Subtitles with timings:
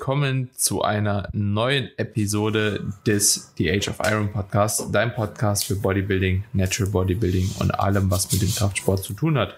[0.00, 6.42] willkommen zu einer neuen Episode des The Age of Iron Podcast, dein Podcast für Bodybuilding,
[6.54, 9.56] Natural Bodybuilding und allem, was mit dem Kraftsport zu tun hat.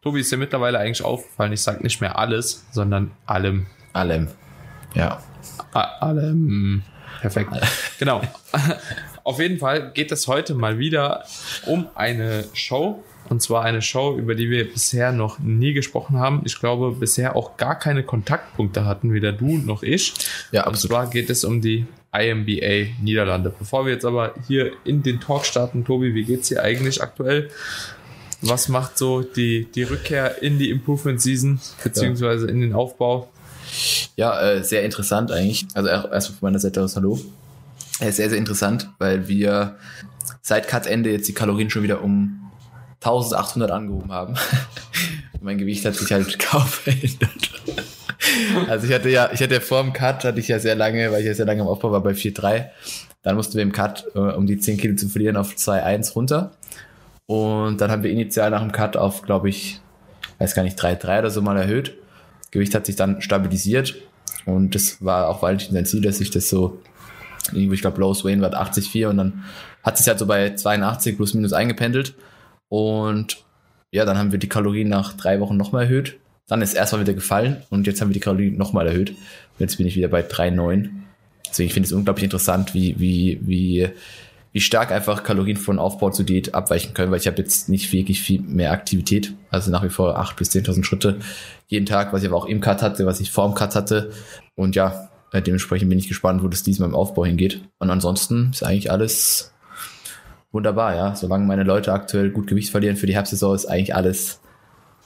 [0.00, 3.66] Tobi ist ja mittlerweile eigentlich aufgefallen, ich sage nicht mehr alles, sondern allem.
[3.92, 4.28] Allem.
[4.94, 5.22] Ja.
[5.74, 6.82] A allem.
[7.20, 7.50] Perfekt.
[7.98, 8.22] Genau.
[9.24, 11.22] Auf jeden Fall geht es heute mal wieder
[11.66, 16.42] um eine Show, und zwar eine Show, über die wir bisher noch nie gesprochen haben.
[16.44, 20.14] Ich glaube, bisher auch gar keine Kontaktpunkte hatten, weder du noch ich.
[20.52, 20.82] Ja, absolut.
[20.82, 23.52] Und zwar geht es um die IMBA Niederlande.
[23.58, 27.02] Bevor wir jetzt aber hier in den Talk starten, Tobi, wie geht es dir eigentlich
[27.02, 27.50] aktuell?
[28.42, 33.28] Was macht so die, die Rückkehr in die Improvement Season, beziehungsweise in den Aufbau?
[34.16, 35.66] Ja, äh, sehr interessant eigentlich.
[35.74, 37.18] Also erstmal von meiner Seite aus Hallo.
[37.98, 39.76] Äh, sehr, sehr interessant, weil wir
[40.42, 42.45] seit Cut-Ende jetzt die Kalorien schon wieder um
[43.06, 44.34] 1800 angehoben haben.
[45.40, 47.50] mein Gewicht hat sich halt kaum verändert.
[48.68, 51.20] Also ich hatte ja, ich hatte vor dem Cut, hatte ich ja sehr lange, weil
[51.20, 52.66] ich ja sehr lange im Aufbau war bei 4,3.
[53.22, 56.52] Dann mussten wir im Cut, äh, um die 10 Kilo zu verlieren, auf 2,1 runter.
[57.26, 59.80] Und dann haben wir initial nach dem Cut auf, glaube ich,
[60.38, 61.94] weiß gar nicht, 3,3 oder so mal erhöht.
[62.50, 63.96] Gewicht hat sich dann stabilisiert.
[64.44, 66.80] Und das war auch weiterhin sein Ziel, dass ich das so,
[67.52, 69.44] ich glaube, Low Wayne war 80,4 und dann
[69.82, 72.14] hat sich halt so bei 82 plus minus eingependelt.
[72.68, 73.44] Und
[73.90, 76.18] ja, dann haben wir die Kalorien nach drei Wochen nochmal erhöht.
[76.48, 79.10] Dann ist erstmal wieder gefallen und jetzt haben wir die Kalorien nochmal erhöht.
[79.10, 80.90] Und jetzt bin ich wieder bei 3,9.
[81.48, 83.88] Deswegen finde ich es unglaublich interessant, wie, wie, wie,
[84.52, 87.92] wie stark einfach Kalorien von Aufbau zu Diät abweichen können, weil ich habe jetzt nicht
[87.92, 89.34] wirklich viel mehr Aktivität.
[89.50, 91.18] Also nach wie vor 8.000 bis 10.000 Schritte
[91.66, 94.12] jeden Tag, was ich aber auch im Cut hatte, was ich vor dem Cut hatte.
[94.54, 97.60] Und ja, dementsprechend bin ich gespannt, wo das diesmal im Aufbau hingeht.
[97.78, 99.52] Und ansonsten ist eigentlich alles
[100.56, 101.14] wunderbar, ja.
[101.14, 104.40] Solange meine Leute aktuell gut Gewicht verlieren für die Herbstsaison, ist eigentlich alles,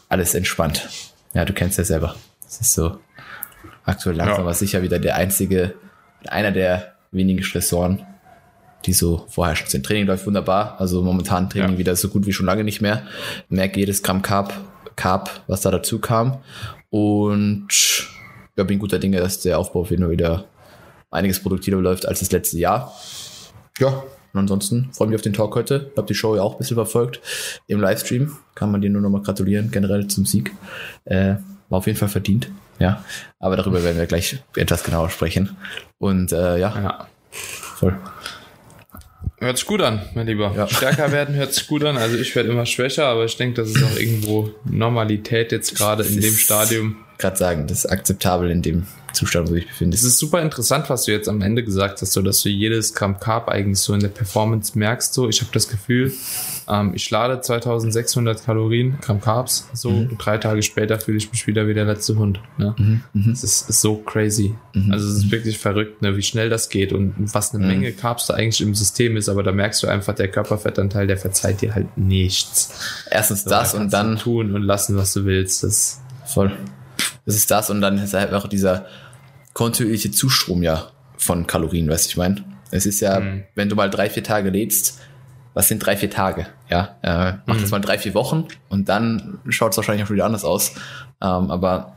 [0.09, 0.89] alles entspannt.
[1.35, 2.15] Ja, du kennst ja selber.
[2.47, 2.99] Es ist so
[3.85, 4.43] aktuell langsam ja.
[4.43, 5.75] aber sicher wieder der einzige,
[6.29, 8.07] einer der wenigen Stressoren,
[8.87, 9.85] die so vorherrschend sind.
[9.85, 10.81] Training läuft wunderbar.
[10.81, 11.79] Also momentan Training ja.
[11.79, 13.03] wieder so gut wie schon lange nicht mehr.
[13.49, 14.55] Merke jedes Gramm Carb,
[14.97, 16.39] Carb, was da dazu kam.
[16.91, 17.69] Und
[18.57, 20.45] ja, bin guter Dinge, dass der Aufbau Fall wieder
[21.11, 22.93] einiges produktiver läuft als das letzte Jahr.
[23.79, 25.89] Ja, und ansonsten freue mich auf den Talk heute.
[25.91, 27.21] Ich habe die Show ja auch ein bisschen verfolgt
[27.67, 28.37] im Livestream.
[28.55, 30.53] Kann man dir nur nochmal gratulieren, generell zum Sieg.
[31.05, 31.37] Äh,
[31.69, 32.51] war auf jeden Fall verdient.
[32.79, 33.05] Ja,
[33.39, 35.57] aber darüber werden wir gleich etwas genauer sprechen.
[35.99, 37.97] Und äh, ja, ja, voll.
[39.39, 40.53] Hört sich gut an, mein Lieber.
[40.55, 40.69] Ja.
[40.69, 41.97] Stärker werden hört sich gut an.
[41.97, 46.05] Also ich werde immer schwächer, aber ich denke, das ist auch irgendwo Normalität jetzt gerade
[46.05, 46.97] in dem Stadium.
[47.17, 49.97] Gerade sagen, das ist akzeptabel in dem Zustand, wo ich befinde.
[49.97, 52.95] Es ist super interessant, was du jetzt am Ende gesagt hast, so dass du jedes
[52.95, 55.13] Gramm Carb eigentlich so in der Performance merkst.
[55.13, 56.13] So, ich habe das Gefühl,
[56.69, 60.19] ähm, ich lade 2600 Kalorien, Gramm Carbs, so mhm.
[60.19, 62.41] drei Tage später fühle ich mich wieder wie der letzte Hund.
[62.59, 62.75] Ne?
[62.79, 63.03] Mhm.
[63.13, 63.31] Mhm.
[63.31, 64.55] Das ist, ist, so crazy.
[64.75, 64.93] Mhm.
[64.93, 67.71] Also es ist wirklich verrückt, ne, wie schnell das geht und was eine mhm.
[67.71, 71.17] Menge Carbs da eigentlich im System ist, aber da merkst du einfach, der Körperfettanteil, der
[71.17, 73.05] verzeiht dir halt nichts.
[73.11, 75.65] Erstens so, das und dann tun und lassen, was du willst.
[75.65, 76.53] Das voll.
[77.27, 78.87] Das ist das und dann ist halt auch dieser
[79.53, 82.45] kontinuierliche Zustrom ja von Kalorien, weißt du, ich meine.
[82.71, 83.45] Es ist ja, mhm.
[83.55, 85.01] wenn du mal drei, vier Tage lädst,
[85.55, 86.47] was sind drei, vier Tage?
[86.69, 87.61] Ja, äh, mach mhm.
[87.61, 90.75] das mal drei, vier Wochen und dann schaut es wahrscheinlich auch wieder anders aus.
[91.21, 91.97] Ähm, aber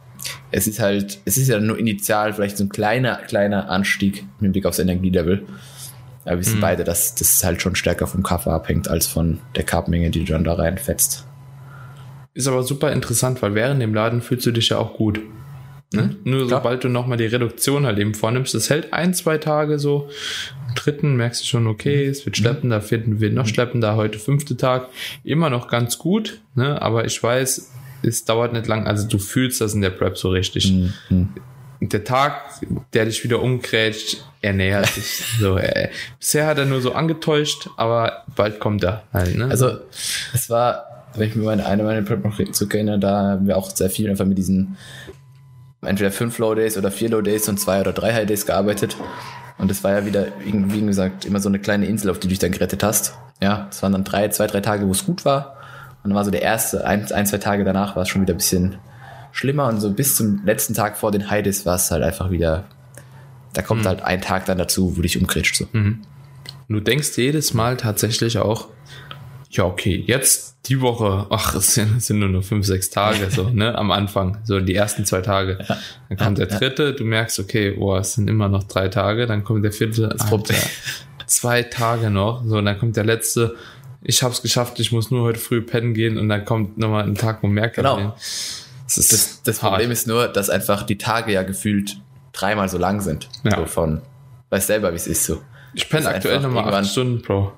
[0.52, 4.54] es ist halt, es ist ja nur initial vielleicht so ein kleiner, kleiner Anstieg mit
[4.54, 5.46] Blick aufs Energielevel.
[6.24, 6.62] Aber wir wissen mhm.
[6.62, 10.32] beide, dass das halt schon stärker vom Kaffee abhängt als von der Carbmenge, die du
[10.34, 11.26] dann da reinfetzt.
[12.34, 15.20] Ist aber super interessant, weil während dem Laden fühlst du dich ja auch gut.
[15.94, 16.02] Ne?
[16.02, 16.18] Mhm.
[16.24, 16.60] Nur Klar.
[16.62, 20.10] sobald du nochmal die Reduktion halt eben vornimmst, das hält ein, zwei Tage so.
[20.68, 23.50] Am dritten merkst du schon, okay, es wird schleppender, vierten wird noch mhm.
[23.50, 24.88] schleppender, heute fünfte Tag.
[25.24, 26.82] Immer noch ganz gut, ne?
[26.82, 27.72] aber ich weiß,
[28.02, 30.72] es dauert nicht lang, also du fühlst das in der Prep so richtig.
[31.10, 31.30] Mhm.
[31.80, 32.62] Der Tag,
[32.94, 35.24] der dich wieder umgrätscht, er nähert sich.
[35.40, 39.36] so, äh, bisher hat er nur so angetäuscht, aber bald kommt er halt.
[39.36, 39.46] Ne?
[39.46, 39.80] Also
[40.34, 43.70] es war wenn ich mir meine, eine meiner Prep noch zurückerinnere, da haben wir auch
[43.70, 44.78] sehr viel einfach mit diesen
[45.82, 48.96] entweder fünf Low Days oder vier Low Days und zwei oder drei High Days gearbeitet.
[49.58, 52.30] Und das war ja wieder, wie gesagt, immer so eine kleine Insel, auf die du
[52.30, 53.16] dich dann gerettet hast.
[53.42, 55.58] Ja, es waren dann drei, zwei, drei Tage, wo es gut war.
[56.04, 58.34] Und dann war so der erste, ein, ein zwei Tage danach war es schon wieder
[58.34, 58.76] ein bisschen
[59.32, 59.68] schlimmer.
[59.68, 62.66] Und so bis zum letzten Tag vor den High Days war es halt einfach wieder,
[63.54, 63.88] da kommt mhm.
[63.88, 65.56] halt ein Tag dann dazu, wo dich umkretscht.
[65.56, 65.68] So.
[65.72, 66.02] Mhm.
[66.68, 68.70] Du denkst jedes Mal tatsächlich auch,
[69.56, 73.50] ja, okay, jetzt die Woche, ach, es sind, sind nur noch fünf, sechs Tage, so,
[73.50, 75.60] ne, am Anfang, so die ersten zwei Tage.
[75.68, 75.78] Ja.
[76.10, 76.92] Dann kommt ja, der dritte, ja.
[76.92, 80.32] du merkst, okay, oh, es sind immer noch drei Tage, dann kommt der vierte, das
[80.32, 80.56] Alter,
[81.28, 83.56] zwei Tage noch, so, und dann kommt der letzte,
[84.02, 87.16] ich hab's geschafft, ich muss nur heute früh pennen gehen und dann kommt nochmal ein
[87.16, 88.16] Tag, wo mehr genau.
[88.86, 91.98] Das, das, das Problem ist nur, dass einfach die Tage ja gefühlt
[92.34, 93.30] dreimal so lang sind.
[93.44, 93.58] Ja.
[93.58, 94.02] So von,
[94.50, 95.42] weiß selber, wie es ist so.
[95.74, 97.54] Ich penne ist aktuell nochmal acht Stunden, Bro.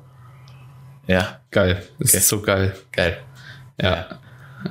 [1.08, 1.84] Ja, Geil.
[2.00, 2.18] Das Okay.
[2.18, 2.76] ist so geil.
[2.92, 3.18] geil.
[3.82, 4.08] Ja.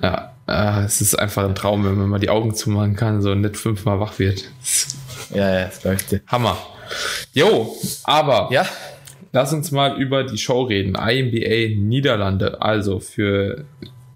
[0.03, 0.33] Ja.
[0.47, 3.57] Äh, es ist einfach ein Traum, wenn man mal die Augen zumachen kann, so nicht
[3.57, 4.45] fünfmal wach wird.
[5.33, 6.21] Ja, ja, das dir.
[6.27, 6.59] Hammer.
[7.33, 8.67] Jo, aber Ja,
[9.33, 10.95] Lass uns mal über die Show reden.
[10.95, 12.63] IMBA Niederlande.
[12.63, 13.65] Also für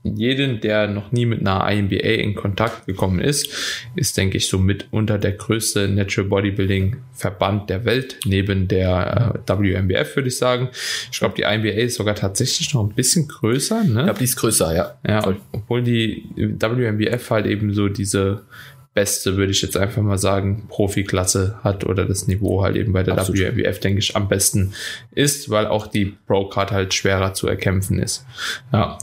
[0.02, 3.48] jeden, der noch nie mit einer IMBA in Kontakt gekommen ist,
[3.96, 9.52] ist, denke ich, so mitunter der größte Natural Bodybuilding Verband der Welt, neben der äh,
[9.52, 10.68] WMBF, würde ich sagen.
[11.10, 13.84] Ich glaube, die IMBA ist sogar tatsächlich noch ein bisschen größer.
[13.84, 14.00] Ne?
[14.00, 14.98] ich glaube, die ist größer, ja.
[15.06, 15.36] Ja, Voll.
[15.52, 18.42] obwohl die WMBF halt eben so diese
[18.98, 23.04] beste, würde ich jetzt einfach mal sagen, Profiklasse hat oder das Niveau halt eben bei
[23.04, 23.40] der Absolut.
[23.40, 24.72] WMBF, denke ich, am besten
[25.12, 28.26] ist, weil auch die Pro-Card halt schwerer zu erkämpfen ist.
[28.72, 28.98] Ja,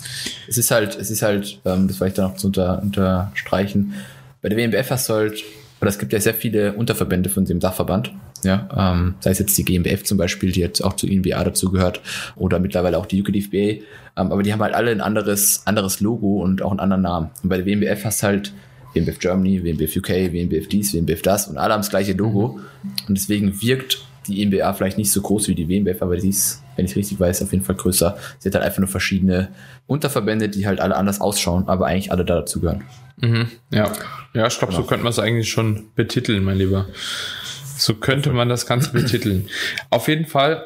[0.50, 3.94] Es ist halt, es ist halt, ähm, das vielleicht da noch zu unter, unterstreichen.
[4.42, 5.42] Bei der WMBF hast du halt,
[5.80, 8.12] oder es gibt ja sehr viele Unterverbände von dem Dachverband.
[8.44, 12.02] Ja, ähm, sei es jetzt die GmbF zum Beispiel, die jetzt auch zu INBA dazugehört,
[12.36, 13.58] oder mittlerweile auch die UKDFBA.
[13.58, 13.84] Ähm,
[14.18, 17.30] aber die haben halt alle ein anderes, anderes Logo und auch einen anderen Namen.
[17.44, 18.54] Und bei der WMBF hast du halt
[18.96, 22.60] WMBF Germany, WMBF UK, WMBF dies, WMBF das und alle haben das gleiche Logo.
[23.08, 26.64] Und deswegen wirkt die INBA vielleicht nicht so groß wie die WMBF, aber sie ist,
[26.76, 28.18] wenn ich richtig weiß, auf jeden Fall größer.
[28.40, 29.50] Sie hat halt einfach nur verschiedene
[29.86, 32.84] Unterverbände, die halt alle anders ausschauen, aber eigentlich alle da dazugehören.
[33.18, 33.48] mhm.
[33.72, 33.92] ja.
[34.34, 34.90] ja ich glaube, so Genau.
[34.90, 36.88] könnte man es eigentlich schon betiteln, mein Lieber.
[37.78, 39.48] So könnte man das Ganze betiteln.
[39.90, 40.64] Auf jeden Fall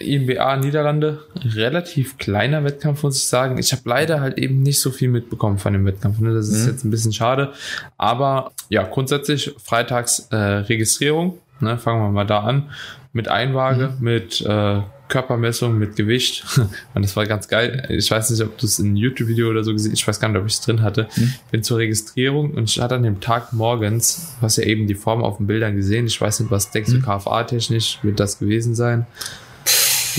[0.00, 1.18] IMBA Niederlande,
[1.54, 3.58] relativ kleiner Wettkampf, muss ich sagen.
[3.58, 6.18] Ich habe leider halt eben nicht so viel mitbekommen von dem Wettkampf.
[6.20, 6.34] Ne?
[6.34, 6.70] Das ist Mhm.
[6.72, 7.52] jetzt ein bisschen schade.
[7.96, 11.38] Aber ja, grundsätzlich freitags äh, Registrierung.
[11.60, 11.78] Ne?
[11.78, 12.70] Fangen wir mal da an.
[13.12, 16.44] Mit Einwaage, mit äh, Körpermessung, mit Gewicht.
[16.94, 17.86] Und das war ganz geil.
[17.88, 20.28] Ich weiß nicht, ob du es in einem YouTube-Video oder so gesehen Ich weiß gar
[20.28, 21.08] nicht, ob ich es drin hatte.
[21.50, 25.24] Bin zur Registrierung und ich hatte an dem Tag morgens, was ja eben die Form
[25.24, 26.06] auf den Bildern gesehen.
[26.06, 29.06] Ich weiß nicht, was denkst du, KFA-technisch wird das gewesen sein?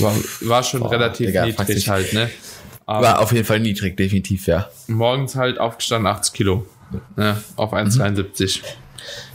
[0.02, 2.30] War, war schon Boah, relativ Digga, niedrig halt, ne?
[2.86, 4.68] Aber War auf jeden Fall niedrig, definitiv, ja.
[4.88, 6.66] morgens halt aufgestanden 80 Kilo.
[7.16, 8.62] Ne, auf 1,73.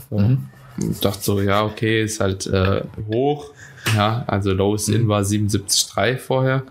[0.09, 0.15] So.
[0.15, 0.49] Und
[1.01, 3.51] Dachte so, ja, okay, ist halt äh, hoch.
[3.95, 6.63] Ja, also Lowest In war 77,3 vorher.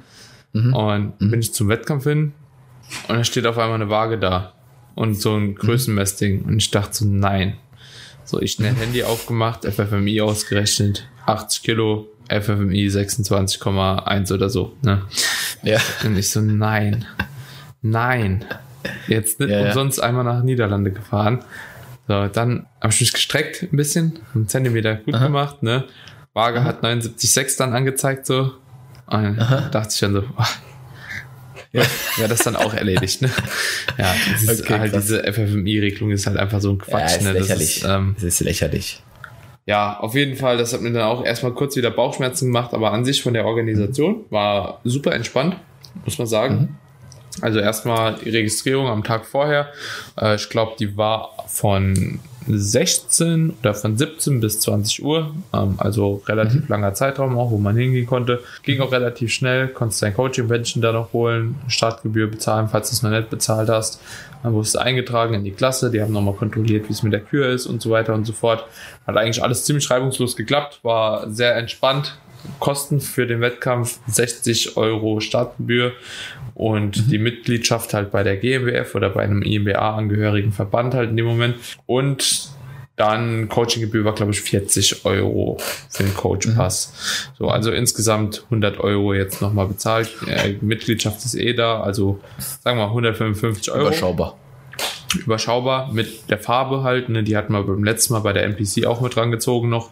[0.52, 2.32] Und bin ich zum Wettkampf hin
[3.08, 4.52] und da steht auf einmal eine Waage da.
[4.94, 6.42] Und so ein Größenmessding.
[6.42, 7.56] Und ich dachte so, nein.
[8.24, 14.74] So, ich schnell Handy aufgemacht, FFMI ausgerechnet, 80 Kilo, FFMI 26,1 oder so.
[14.82, 15.02] Ne?
[15.62, 15.78] Ja.
[16.04, 17.04] Und ich so, nein,
[17.82, 18.44] nein.
[19.08, 19.66] Jetzt nicht Ja, ja.
[19.68, 21.44] umsonst einmal nach Niederlande gefahren.
[22.08, 25.84] So, dann habe ich mich gestreckt ein bisschen, einen Zentimeter gut gemacht, ne?
[26.34, 28.52] Waage hat 79,6 dann angezeigt, so.
[29.06, 30.46] Und dachte ich dann so, ah,
[31.74, 31.82] ja,
[32.16, 33.30] wäre das dann auch erledigt, ne?
[33.98, 37.32] Ja, ist Okay, halt diese FFMI-Regelung ist halt einfach so ein Ja, Quatsch, ist ne?
[37.34, 37.76] Das lächerlich.
[37.82, 39.02] ist, ähm, das ist lächerlich.
[39.66, 42.92] ja, auf jeden Fall, das hat mir dann auch erstmal kurz wieder Bauchschmerzen gemacht, aber
[42.92, 45.56] an sich von der Organisation war super entspannt,
[46.04, 46.78] muss man sagen.
[47.40, 49.72] Also erstmal die Registrierung am Tag vorher.
[50.20, 55.34] Äh, ich glaube, die war von 16 oder von 17 bis 20 Uhr.
[55.52, 58.40] Ähm, also relativ langer Zeitraum auch, wo man hingehen konnte.
[58.62, 63.02] Ging auch relativ schnell, konntest dein Coaching-Bändchen da noch holen, Startgebühr bezahlen, falls du es
[63.02, 64.00] noch nicht bezahlt hast.
[64.42, 67.20] Dann wurdest du eingetragen in die Klasse, die haben nochmal kontrolliert, wie es mit der
[67.20, 68.66] Kür ist und so weiter und so fort.
[69.06, 72.18] Hat eigentlich alles ziemlich reibungslos geklappt, war sehr entspannt.
[72.60, 75.92] Kosten für den Wettkampf 60 Euro Startgebühr
[76.54, 81.26] und die Mitgliedschaft halt bei der GmbF oder bei einem IMBA-angehörigen Verband halt in dem
[81.26, 81.56] Moment.
[81.86, 82.50] Und
[82.96, 85.58] dann Coachinggebühr war, glaube ich, 40 Euro
[85.90, 87.30] für den Coach-Pass.
[87.38, 90.10] So, also insgesamt 100 Euro jetzt nochmal bezahlt.
[90.28, 94.36] Äh, Mitgliedschaft ist eh da, also sagen wir mal 155 Euro Überschaubar.
[95.16, 97.08] Überschaubar mit der Farbe halt.
[97.08, 97.22] Ne?
[97.22, 99.90] Die hatten wir beim letzten Mal bei der NPC auch mit rangezogen noch.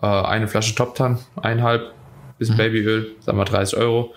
[0.00, 1.92] Äh, eine Flasche Top Tan, eineinhalb,
[2.38, 4.14] bisschen Babyöl, sagen wir 30 Euro.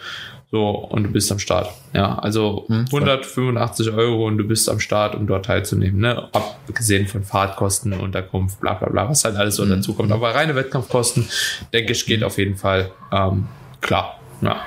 [0.50, 1.70] So, und du bist am Start.
[1.94, 6.00] Ja, also Hm, 185 Euro und du bist am Start, um dort teilzunehmen.
[6.00, 6.30] Ne?
[6.32, 10.10] Abgesehen von Fahrtkosten, Unterkunft, bla bla bla, was halt alles so Hm, dazu kommt.
[10.12, 11.28] Aber reine Wettkampfkosten,
[11.74, 13.48] denke ich, geht auf jeden Fall ähm,
[13.82, 14.20] klar.
[14.42, 14.62] Ja.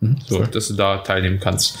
[0.00, 1.78] Hm, So, dass du da teilnehmen kannst.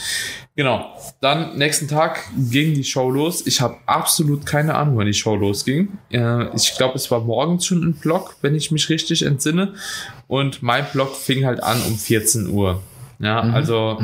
[0.56, 0.96] Genau.
[1.20, 3.44] Dann nächsten Tag ging die Show los.
[3.46, 5.98] Ich habe absolut keine Ahnung, wann die Show losging.
[6.12, 9.74] Äh, ich glaube, es war morgens schon ein Blog, wenn ich mich richtig entsinne.
[10.28, 12.80] Und mein Blog fing halt an um 14 Uhr.
[13.20, 13.98] Ja, also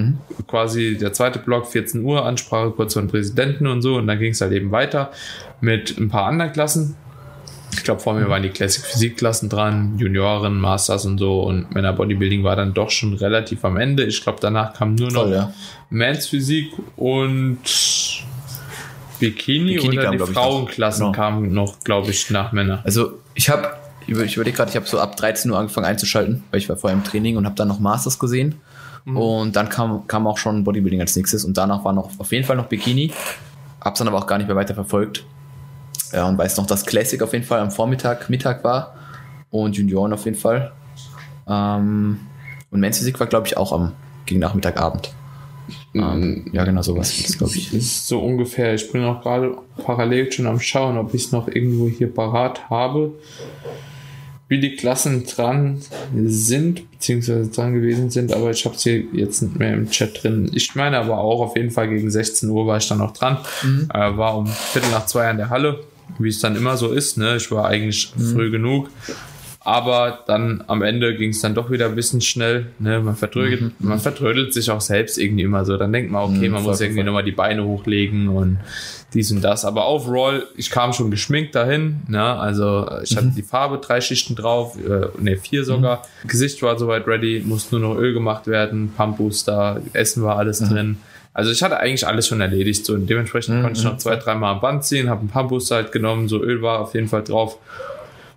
[0.46, 3.96] quasi der zweite Block, 14 Uhr, Ansprache kurz von Präsidenten und so.
[3.96, 5.10] Und dann ging es halt eben weiter
[5.60, 6.96] mit ein paar anderen Klassen.
[7.72, 11.72] Ich glaube, vor mir waren die Classic Physik Klassen dran, Junioren, Masters und so und
[11.74, 14.04] Männer Bodybuilding war dann doch schon relativ am Ende.
[14.04, 15.52] Ich glaube, danach kam nur noch Voll, ja.
[15.90, 17.58] Mans Physik und
[19.18, 20.34] Bikini, Bikini oder kam, die ich, noch.
[20.34, 21.12] Frauenklassen Genau.
[21.12, 22.80] kamen noch, glaube ich, nach Männer.
[22.84, 23.68] Also ich habe,
[24.06, 26.96] ich überlege gerade, ich habe so ab 13 Uhr angefangen einzuschalten, weil ich war vorher
[26.98, 28.56] im Training und habe dann noch Masters gesehen.
[29.06, 32.44] Und dann kam, kam auch schon Bodybuilding als nächstes und danach war noch auf jeden
[32.44, 33.12] Fall noch Bikini.
[33.80, 35.24] Hab's dann aber auch gar nicht mehr weiter verfolgt.
[36.12, 38.94] Ja, und weiß noch, dass Classic auf jeden Fall am Vormittag, Mittag war
[39.50, 40.72] und Junioren auf jeden Fall.
[41.48, 42.20] Ähm,
[42.70, 43.92] und Men's Physik war, glaube ich, auch am
[44.26, 45.12] gegen Nachmittag, Abend.
[45.94, 47.74] Ähm, ja, genau sowas, glaube ich.
[47.74, 48.74] ist so ungefähr.
[48.74, 52.70] Ich bin auch gerade parallel schon am Schauen, ob ich es noch irgendwo hier parat
[52.70, 53.12] habe,
[54.48, 55.80] wie die Klassen dran
[56.24, 60.22] sind, beziehungsweise dran gewesen sind, aber ich habe es hier jetzt nicht mehr im Chat
[60.22, 60.50] drin.
[60.54, 63.38] Ich meine aber auch, auf jeden Fall gegen 16 Uhr war ich dann noch dran.
[63.92, 65.80] Äh, war um Viertel nach zwei an der Halle,
[66.18, 67.16] wie es dann immer so ist.
[67.18, 67.36] Ne?
[67.36, 68.88] Ich war eigentlich früh genug.
[69.62, 72.68] Aber dann am Ende ging es dann doch wieder ein bisschen schnell.
[72.78, 72.98] Ne?
[73.00, 75.76] Man, vertrödelt, man vertrödelt sich auch selbst irgendwie immer so.
[75.76, 78.58] Dann denkt man, okay, Mhm, man muss irgendwie nochmal die Beine hochlegen und
[79.12, 79.66] dies und das.
[79.66, 82.00] Aber overall, ich kam schon geschminkt dahin.
[82.08, 82.22] Ne?
[82.22, 83.16] Also ich Mhm.
[83.16, 86.04] hatte die Farbe, drei Schichten drauf, äh, ne, vier sogar.
[86.26, 90.40] Gesicht war soweit ready, musste nur noch Öl gemacht werden, Pumpbooster, Essen war Mhm.
[90.40, 90.96] alles drin.
[91.32, 92.84] Also ich hatte eigentlich alles schon erledigt.
[92.84, 95.76] So, und dementsprechend Mhm, konnte ich noch zwei, dreimal am Band ziehen, habe einen Pumpbooster
[95.76, 97.54] halt genommen, so Öl war auf jeden Fall drauf.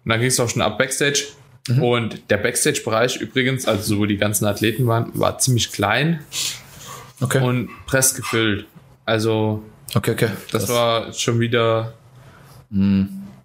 [0.05, 1.23] Und dann ging es auch schon ab Backstage.
[1.67, 1.81] Mhm.
[1.83, 6.19] Und der Backstage-Bereich übrigens, also so wo die ganzen Athleten waren, war ziemlich klein
[7.21, 7.41] Okay.
[7.41, 8.65] und press gefüllt.
[9.05, 9.63] Also
[9.95, 10.29] okay, okay.
[10.51, 11.93] das, war schon wieder.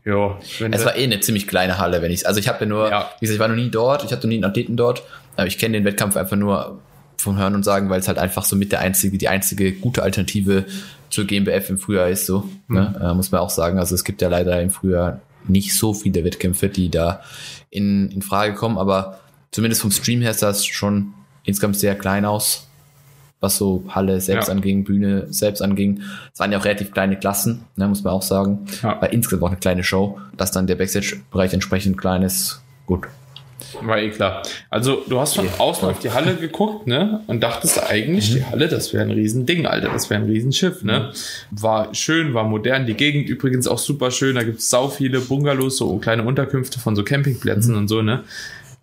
[0.05, 2.67] Ja, wenn Es war eh eine ziemlich kleine Halle, wenn ich Also ich habe ja
[2.67, 3.11] nur, Ja.
[3.21, 5.03] wie gesagt, ich war noch nie dort, ich hatte noch nie einen Athleten dort,
[5.37, 6.79] aber ich kenne den Wettkampf einfach nur
[7.19, 10.03] vom Hören und Sagen, weil es halt einfach so mit der einzige, die einzige gute
[10.03, 10.65] Alternative
[11.11, 12.95] zur GmbF im Frühjahr ist, so, ne?
[13.03, 13.79] äh, muss man auch sagen.
[13.79, 17.23] Also es gibt ja leider im Frühjahr nicht so viele Wettkämpfe, die da
[17.71, 19.21] in, in Frage kommen, aber
[19.51, 22.67] zumindest vom Stream her sah es schon insgesamt sehr klein aus,
[23.41, 24.55] was so Halle selbst Ja.
[24.55, 26.03] anging, Bühne selbst anging.
[26.35, 28.67] Es waren ja auch relativ kleine Klassen, ne, muss man auch sagen.
[28.83, 29.01] Ja.
[29.01, 32.61] War insgesamt auch eine kleine Show, dass dann der Backstage-Bereich entsprechend klein ist.
[32.87, 33.07] Gut.
[33.83, 34.43] War eh klar.
[34.71, 37.23] Also, du hast von außen auf die Halle geguckt, ne?
[37.27, 39.89] Und dachtest eigentlich, die Halle, das wäre ein Riesending, Alter.
[39.89, 41.13] Das wäre ein Riesenschiff, ne?
[41.51, 42.87] War schön, war modern.
[42.87, 44.37] Die Gegend übrigens auch super schön.
[44.37, 48.25] Da gibt's sau viele Bungalows, so kleine Unterkünfte von so Campingplätzen und so, ne?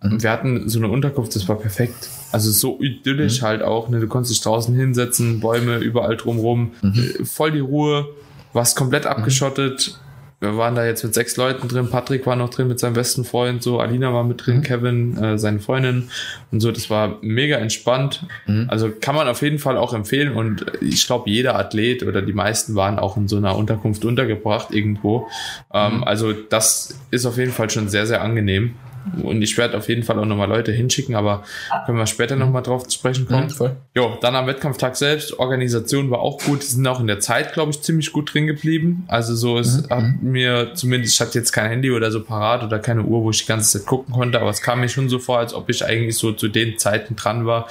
[0.02, 2.08] Und wir hatten so eine Unterkunft, das war perfekt.
[2.30, 3.98] Also so idyllisch halt auch, ne?
[3.98, 8.06] Du konntest dich draußen hinsetzen, Bäume überall drumrum, äh, voll die Ruhe,
[8.52, 9.98] warst komplett abgeschottet.
[10.38, 11.88] Wir waren da jetzt mit sechs Leuten drin.
[11.88, 15.38] Patrick war noch drin mit seinem besten Freund, so Alina war mit drin, Kevin, äh,
[15.38, 16.10] seine Freundin
[16.52, 16.70] und so.
[16.72, 18.26] Das war mega entspannt.
[18.68, 20.32] Also kann man auf jeden Fall auch empfehlen.
[20.32, 24.72] Und ich glaube, jeder Athlet oder die meisten waren auch in so einer Unterkunft untergebracht
[24.72, 25.28] irgendwo.
[25.72, 28.74] Ähm, also das ist auf jeden Fall schon sehr, sehr angenehm.
[29.22, 31.44] Und ich werde auf jeden Fall auch nochmal Leute hinschicken, aber
[31.84, 33.50] können wir später nochmal drauf zu sprechen kommen.
[33.50, 33.76] voll.
[33.94, 37.52] Jo, dann am Wettkampftag selbst, Organisation war auch gut, die sind auch in der Zeit,
[37.52, 39.04] glaube ich, ziemlich gut drin geblieben.
[39.08, 42.78] Also so, es hat mir zumindest, ich hatte jetzt kein Handy oder so parat oder
[42.78, 45.18] keine Uhr, wo ich die ganze Zeit gucken konnte, aber es kam mir schon so
[45.18, 47.68] vor, als ob ich eigentlich so zu den Zeiten dran war,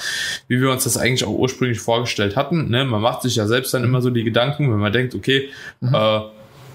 [0.48, 2.70] wie wir uns das eigentlich auch ursprünglich vorgestellt hatten.
[2.70, 2.86] Ne?
[2.86, 5.50] Man macht sich ja selbst dann immer so die Gedanken, wenn man denkt, okay,
[5.82, 6.20] äh,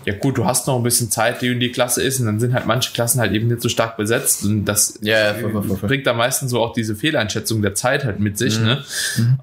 [0.05, 2.41] ja gut, du hast noch ein bisschen Zeit, die und die Klasse ist und dann
[2.41, 5.53] sind halt manche Klassen halt eben nicht so stark besetzt und das Ja, ja, voll,
[5.53, 8.83] voll, voll, bringt da meistens so auch diese Fehleinschätzung der Zeit halt mit sich, ne?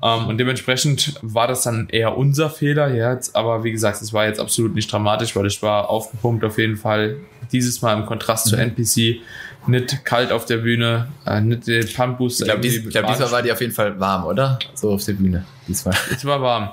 [0.01, 4.13] Ähm, und dementsprechend war das dann eher unser Fehler, ja, jetzt, aber wie gesagt, es
[4.13, 7.17] war jetzt absolut nicht dramatisch, weil ich war aufgepumpt auf jeden Fall.
[7.51, 9.21] Dieses Mal im Kontrast zur NPC,
[9.67, 12.45] nicht kalt auf der Bühne, äh, nicht den Pumpbooster.
[12.45, 14.59] Ich glaube, dies, glaub, diesmal war die auf jeden Fall warm, oder?
[14.73, 15.45] So auf der Bühne.
[15.67, 15.95] Diesmal.
[16.15, 16.71] es war warm.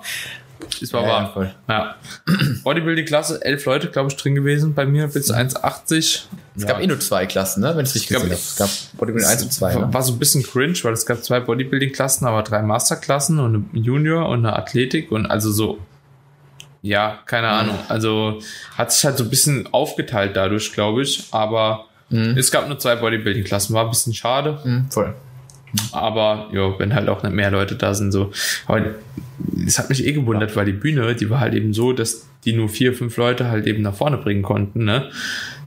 [0.83, 1.33] Es war Ja, ja, warm.
[1.33, 1.55] voll.
[1.69, 1.95] Ja.
[2.65, 6.23] Bodybuilding-Klasse, elf Leute, glaube ich, drin gewesen bei mir bis 1,80.
[6.57, 7.71] Es gab eh nur zwei Klassen, ne?
[7.77, 8.43] Wenn ich es richtig glaub, gesehen habe.
[8.43, 9.95] Es gab Bodybuilding 1 und 2, war, ne?
[9.95, 13.81] war so ein bisschen cringe, weil es gab zwei Bodybuilding-Klassen, aber drei Masterklassen und eine
[13.83, 15.79] Junior und eine Athletik und also so,
[16.83, 17.79] ja, keine Ahnung.
[17.89, 18.41] Also
[18.77, 22.95] hat sich halt so ein bisschen aufgeteilt dadurch, glaube ich, aber es gab nur zwei
[22.97, 25.15] Bodybuilding-Klassen, war ein bisschen schade, Mhm, voll.
[25.93, 28.31] Aber ja, wenn halt auch nicht mehr Leute da sind, so.
[28.67, 28.83] Aber
[29.67, 32.53] es hat mich eh gewundert, weil die Bühne, die war halt eben so, dass die
[32.53, 35.11] nur vier, fünf Leute halt eben nach vorne bringen konnten, ne?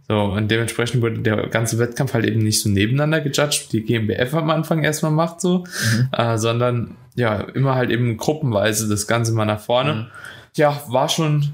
[0.09, 3.85] So, und dementsprechend wurde der ganze Wettkampf halt eben nicht so nebeneinander gejudged, wie die
[3.85, 5.65] GmbF am Anfang erstmal macht, so,
[6.13, 10.07] äh, sondern ja, immer halt eben gruppenweise das Ganze mal nach vorne.
[10.55, 11.51] Ja, war schon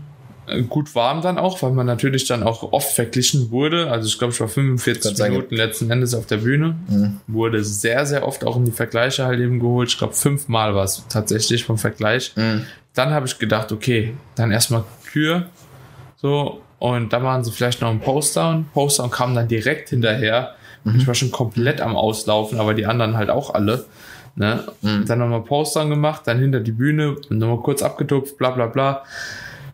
[0.70, 3.90] gut warm dann auch, weil man natürlich dann auch oft verglichen wurde.
[3.90, 5.34] Also ich glaube, ich war 45 Kann sagen.
[5.34, 6.76] Minuten letzten Endes auf der Bühne.
[7.28, 9.90] Wurde sehr, sehr oft auch in die Vergleiche halt eben geholt.
[9.90, 12.34] Ich glaube, fünfmal war es tatsächlich vom Vergleich.
[12.36, 12.66] Mhm.
[12.94, 15.48] Dann habe ich gedacht, okay, dann erstmal Kür.
[16.18, 18.66] So, und da waren sie vielleicht noch ein Postdown.
[18.74, 20.56] Postdown kam dann direkt hinterher.
[20.98, 23.86] Ich war schon komplett am Auslaufen, aber die anderen halt auch alle.
[24.36, 24.66] Ne?
[24.82, 29.04] Dann nochmal Postdown gemacht, dann hinter die Bühne, nochmal kurz abgetupft, bla bla bla.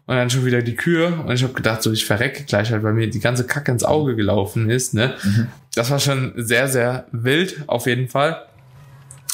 [0.09, 2.81] Und dann schon wieder die Kühe und ich habe gedacht, so ich verrecke gleich halt,
[2.81, 4.95] weil mir die ganze Kacke ins Auge gelaufen ist.
[4.95, 5.13] Ne?
[5.23, 5.49] Mhm.
[5.75, 8.41] Das war schon sehr, sehr wild auf jeden Fall.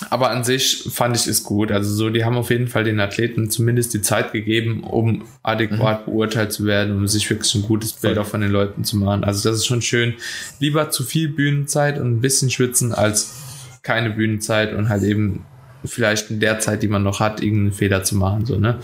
[0.09, 1.71] Aber an sich fand ich es gut.
[1.71, 6.05] Also so, die haben auf jeden Fall den Athleten zumindest die Zeit gegeben, um adäquat
[6.05, 6.11] mhm.
[6.11, 9.23] beurteilt zu werden, um sich wirklich ein gutes Bild auch von den Leuten zu machen.
[9.23, 10.15] Also das ist schon schön.
[10.59, 13.33] Lieber zu viel Bühnenzeit und ein bisschen schwitzen als
[13.81, 15.45] keine Bühnenzeit und halt eben
[15.85, 18.45] vielleicht in der Zeit, die man noch hat, irgendeinen Fehler zu machen.
[18.45, 18.79] So, ne?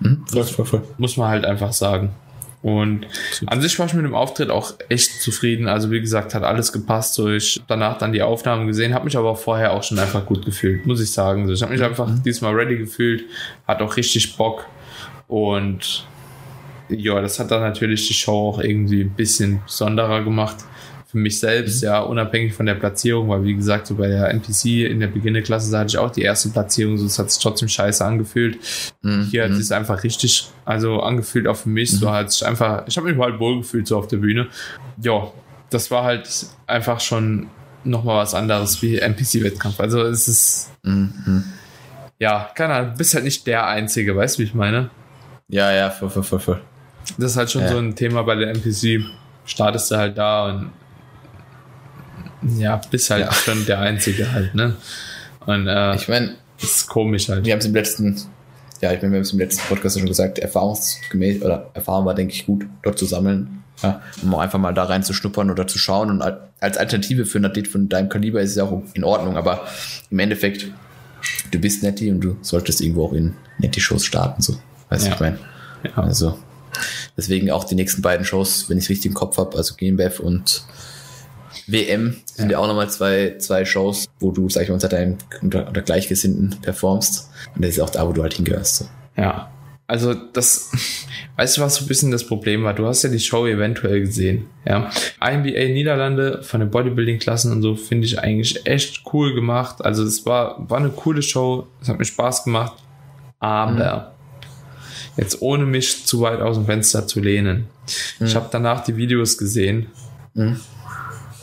[0.00, 0.82] Mhm, voll, voll, voll.
[0.98, 2.10] Muss man halt einfach sagen.
[2.64, 3.06] Und
[3.44, 5.68] an sich war ich mit dem Auftritt auch echt zufrieden.
[5.68, 7.12] Also wie gesagt, hat alles gepasst.
[7.12, 10.46] So ich danach dann die Aufnahmen gesehen, habe mich aber vorher auch schon einfach gut
[10.46, 11.46] gefühlt, muss ich sagen.
[11.46, 12.22] So, ich habe mich einfach mhm.
[12.22, 13.24] diesmal ready gefühlt,
[13.68, 14.64] hat auch richtig Bock
[15.28, 16.06] und
[16.88, 20.56] ja, das hat dann natürlich die Show auch irgendwie ein bisschen besonderer gemacht
[21.14, 21.86] für mich selbst, mhm.
[21.86, 25.78] ja, unabhängig von der Platzierung, weil wie gesagt, so bei der NPC in der Beginnerklasse
[25.78, 28.58] hatte ich auch die erste Platzierung, so es hat sich trotzdem scheiße angefühlt.
[29.02, 29.28] Mhm.
[29.30, 29.76] Hier hat es mhm.
[29.76, 31.96] einfach richtig, also angefühlt auch für mich, mhm.
[31.98, 34.48] so hat sich einfach, ich habe mich mal wohl gefühlt so auf der Bühne.
[35.00, 35.30] Ja,
[35.70, 36.28] das war halt
[36.66, 37.46] einfach schon
[37.84, 39.78] nochmal was anderes wie NPC-Wettkampf.
[39.78, 41.44] Also es ist, mhm.
[42.18, 44.90] ja, keine Ahnung, du bist halt nicht der Einzige, weißt du, wie ich meine?
[45.46, 46.60] Ja, ja, voll, voll, voll, voll.
[47.18, 47.68] Das ist halt schon ja.
[47.68, 49.04] so ein Thema bei der NPC.
[49.44, 50.72] Startest du halt da und
[52.58, 53.32] ja, bist halt ja.
[53.32, 54.76] schon der Einzige halt, ne?
[55.46, 57.44] Und äh, ich meine, ist komisch halt.
[57.44, 58.16] Wir haben es im letzten,
[58.80, 62.14] ja, ich meine, wir haben es im letzten Podcast schon gesagt, erfahrungsgemäß oder Erfahrung war,
[62.14, 63.62] denke ich, gut, dort zu sammeln.
[63.82, 66.08] Ja, um einfach mal da rein zu schnuppern oder zu schauen.
[66.10, 66.22] Und
[66.60, 69.66] als Alternative für einen Athlet von deinem Kaliber ist es ja auch in Ordnung, aber
[70.10, 70.68] im Endeffekt,
[71.50, 74.56] du bist Netty und du solltest irgendwo auch in Netty-Shows starten, so.
[74.90, 75.14] Weißt du, ja.
[75.14, 75.38] ich meine?
[75.82, 76.02] Ja.
[76.02, 76.38] Also,
[77.16, 80.20] deswegen auch die nächsten beiden Shows, wenn ich es richtig im Kopf habe, also GmbF
[80.20, 80.64] und
[81.66, 84.88] WM sind ja, ja auch nochmal zwei, zwei Shows, wo du, sag ich mal, unter
[84.88, 87.30] deinem, unter, unter Gleichgesinnten performst.
[87.54, 88.76] Und das ist auch da, wo du halt hingehörst.
[88.76, 88.84] So.
[89.16, 89.50] Ja.
[89.86, 90.72] Also das,
[91.36, 92.74] weißt du, was so ein bisschen das Problem war?
[92.74, 94.90] Du hast ja die Show eventuell gesehen, ja.
[95.20, 99.84] INBA Niederlande von den Bodybuilding-Klassen und so finde ich eigentlich echt cool gemacht.
[99.84, 102.72] Also es war, war eine coole Show, es hat mir Spaß gemacht,
[103.40, 104.14] aber
[105.16, 105.20] mhm.
[105.22, 107.66] jetzt ohne mich zu weit aus dem Fenster zu lehnen.
[108.18, 108.26] Mhm.
[108.26, 109.88] Ich habe danach die Videos gesehen
[110.32, 110.60] mhm.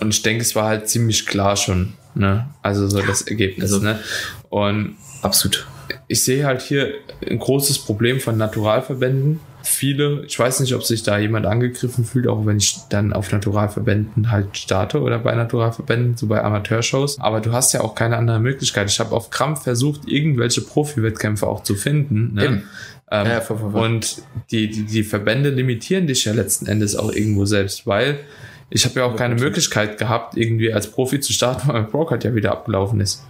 [0.02, 2.48] Und ich denke, es war halt ziemlich klar schon, ne?
[2.64, 4.00] Also so das Ergebnis, also, ne?
[4.50, 5.68] Und absolut.
[6.08, 6.94] Ich sehe halt hier
[7.30, 9.40] ein großes Problem von Naturalverbänden.
[9.64, 13.32] Viele, ich weiß nicht, ob sich da jemand angegriffen fühlt, auch wenn ich dann auf
[13.32, 17.20] Naturalverbänden halt starte oder bei Naturalverbänden, so bei Amateurshows.
[17.20, 18.90] Aber du hast ja auch keine andere Möglichkeit.
[18.90, 22.34] Ich habe auf Krampf versucht, irgendwelche Profi-Wettkämpfe auch zu finden.
[22.34, 22.64] Ne?
[23.12, 23.84] Ähm, ja, voll, voll, voll.
[23.84, 28.20] Und die, die, die Verbände limitieren dich ja letzten Endes auch irgendwo selbst, weil
[28.72, 32.18] ich habe ja auch keine Möglichkeit gehabt, irgendwie als Profi zu starten, weil mein Broker
[32.20, 33.24] ja wieder abgelaufen ist.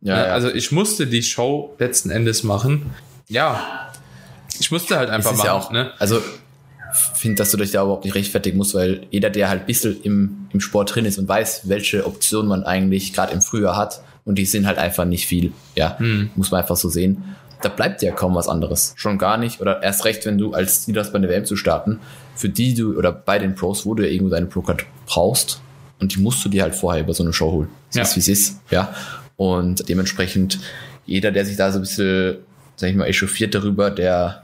[0.00, 2.90] Ja, ja, Also ich musste die Show letzten Endes machen.
[3.28, 3.90] Ja,
[4.60, 5.46] ich musste halt einfach machen.
[5.46, 5.92] Ja auch, ne?
[5.98, 6.20] Also
[7.14, 10.02] finde, dass du dich da überhaupt nicht rechtfertigen musst, weil jeder, der halt ein bisschen
[10.02, 14.02] im, im Sport drin ist und weiß, welche Optionen man eigentlich gerade im Frühjahr hat,
[14.24, 15.52] und die sind halt einfach nicht viel.
[15.74, 16.30] Ja, hm.
[16.36, 17.36] muss man einfach so sehen.
[17.62, 18.94] Da bleibt ja kaum was anderes.
[18.96, 19.60] Schon gar nicht.
[19.60, 22.00] Oder erst recht, wenn du als Ziel hast, bei der WM zu starten,
[22.34, 25.60] für die du, oder bei den Pros, wo du ja irgendwo deine Pro-Card brauchst,
[26.00, 27.68] und die musst du dir halt vorher über so eine Show holen.
[27.88, 28.02] Das ja.
[28.02, 28.92] ist, wie es ist, ja.
[29.36, 30.58] Und dementsprechend,
[31.06, 32.38] jeder, der sich da so ein bisschen,
[32.74, 34.42] sag ich mal, echauffiert darüber, der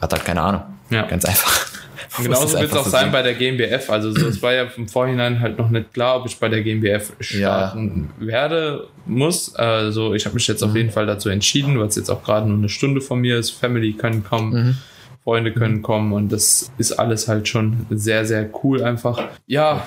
[0.00, 0.62] hat halt keine Ahnung.
[0.90, 1.02] Ja.
[1.02, 1.67] Ganz einfach.
[2.16, 3.12] Genauso wird es auch so sein sehen.
[3.12, 3.90] bei der GmbF.
[3.90, 6.62] Also so, es war ja im Vorhinein halt noch nicht klar, ob ich bei der
[6.62, 8.26] GmbF starten ja.
[8.26, 9.54] werde, muss.
[9.54, 10.76] Also ich habe mich jetzt auf mhm.
[10.76, 13.50] jeden Fall dazu entschieden, weil es jetzt auch gerade nur eine Stunde von mir ist.
[13.50, 14.52] Family können kommen.
[14.52, 14.76] Mhm.
[15.24, 15.82] Freunde können mhm.
[15.82, 19.22] kommen und das ist alles halt schon sehr, sehr cool einfach.
[19.46, 19.86] Ja,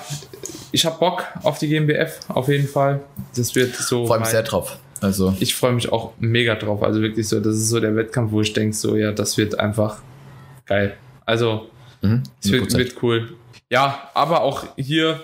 [0.70, 3.00] ich habe Bock auf die GmbF auf jeden Fall.
[3.34, 4.06] Das wird so.
[4.06, 4.78] Freue mich sehr drauf.
[5.00, 5.34] Also.
[5.40, 6.84] Ich freue mich auch mega drauf.
[6.84, 9.58] Also wirklich so, das ist so der Wettkampf, wo ich denke, so, ja, das wird
[9.58, 9.98] einfach
[10.64, 10.94] geil.
[11.26, 11.68] Also,
[12.02, 13.34] mhm, es wird, wird cool.
[13.70, 15.20] Ja, aber auch hier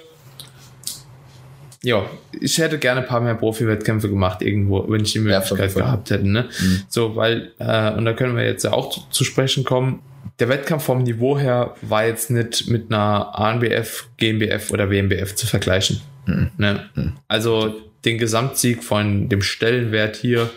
[1.82, 5.82] ja, ich hätte gerne ein paar mehr Profi-Wettkämpfe gemacht irgendwo, wenn ich die Möglichkeit ja,
[5.82, 6.28] gehabt hätte.
[6.28, 6.48] Ne?
[6.60, 6.82] Mhm.
[6.88, 10.00] So, weil, äh, und da können wir jetzt ja auch zu, zu, sprechen kommen.
[10.40, 15.46] Der Wettkampf vom Niveau her war jetzt nicht mit einer ANBF, GmbF oder WMBF zu
[15.46, 16.00] vergleichen.
[16.26, 16.50] Mhm.
[16.58, 16.84] Ne?
[16.94, 17.12] Mhm.
[17.28, 20.50] Also den Gesamtsieg von dem Stellenwert hier,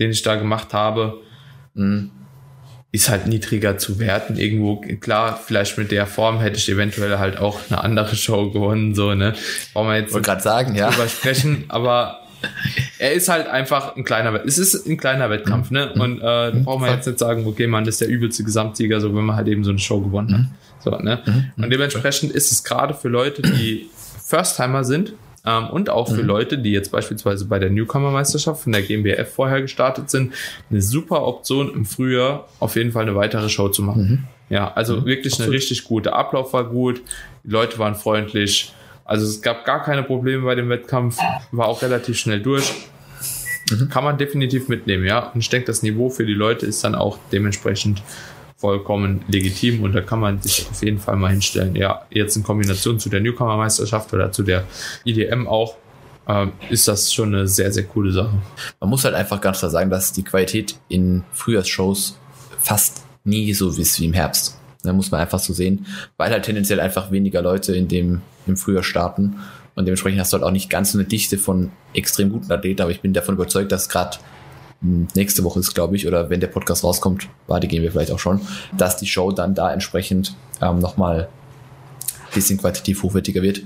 [0.00, 1.20] den ich da gemacht habe,
[1.74, 2.10] mhm
[2.94, 4.36] ist halt niedriger zu werten.
[4.36, 8.94] Irgendwo, klar, vielleicht mit der Form hätte ich eventuell halt auch eine andere Show gewonnen,
[8.94, 9.34] so, ne?
[9.72, 10.90] Brauchen wir jetzt gerade sagen, ja.
[10.90, 12.20] drüber sprechen, aber
[13.00, 15.90] er ist halt einfach ein kleiner, es ist ein kleiner Wettkampf, ne?
[15.92, 16.00] Mhm.
[16.00, 16.64] Und äh, mhm.
[16.64, 19.48] brauchen wir jetzt nicht sagen, okay, man ist der übelste Gesamtsieger, so wenn man halt
[19.48, 20.40] eben so eine Show gewonnen hat.
[20.42, 20.50] Mhm.
[20.78, 21.50] So, ne?
[21.56, 23.90] Und dementsprechend ist es gerade für Leute, die
[24.24, 26.28] First-Timer sind, Ähm, und auch für mhm.
[26.28, 30.32] Leute, die jetzt beispielsweise bei der Newcomer-Meisterschaft von der GmbF vorher gestartet sind,
[30.70, 34.02] eine super Option im Frühjahr auf jeden Fall eine weitere Show zu machen.
[34.02, 34.24] Mhm.
[34.48, 35.06] Ja, also mhm.
[35.06, 36.12] wirklich eine richtig gute.
[36.12, 37.02] Ablauf war gut,
[37.42, 38.72] die Leute waren freundlich.
[39.04, 41.18] Also es gab gar keine Probleme bei dem Wettkampf,
[41.52, 42.72] war auch relativ schnell durch.
[43.70, 43.88] Mhm.
[43.88, 45.30] Kann man definitiv mitnehmen, ja.
[45.30, 48.02] Und ich denke, das Niveau für die Leute ist dann auch dementsprechend
[48.64, 51.76] vollkommen legitim und da kann man sich auf jeden Fall mal hinstellen.
[51.76, 54.64] Ja, jetzt in Kombination zu der Newcomer-Meisterschaft oder zu der
[55.04, 55.76] IDM auch,
[56.26, 58.32] äh, ist das schon eine sehr, sehr coole Sache.
[58.80, 62.18] Man muss halt einfach ganz klar sagen, dass die Qualität in Frühjahrsshows
[62.58, 64.58] fast nie so ist wie im Herbst.
[64.82, 65.84] Da muss man einfach so sehen,
[66.16, 69.40] weil halt tendenziell einfach weniger Leute in dem, im Frühjahr starten
[69.74, 72.80] und dementsprechend hast du halt auch nicht ganz so eine Dichte von extrem guten Athleten,
[72.80, 74.16] aber ich bin davon überzeugt, dass gerade
[75.14, 78.18] nächste Woche ist, glaube ich, oder wenn der Podcast rauskommt, warte, gehen wir vielleicht auch
[78.18, 78.40] schon,
[78.76, 81.28] dass die Show dann da entsprechend ähm, nochmal
[82.08, 83.62] ein bisschen qualitativ hochwertiger wird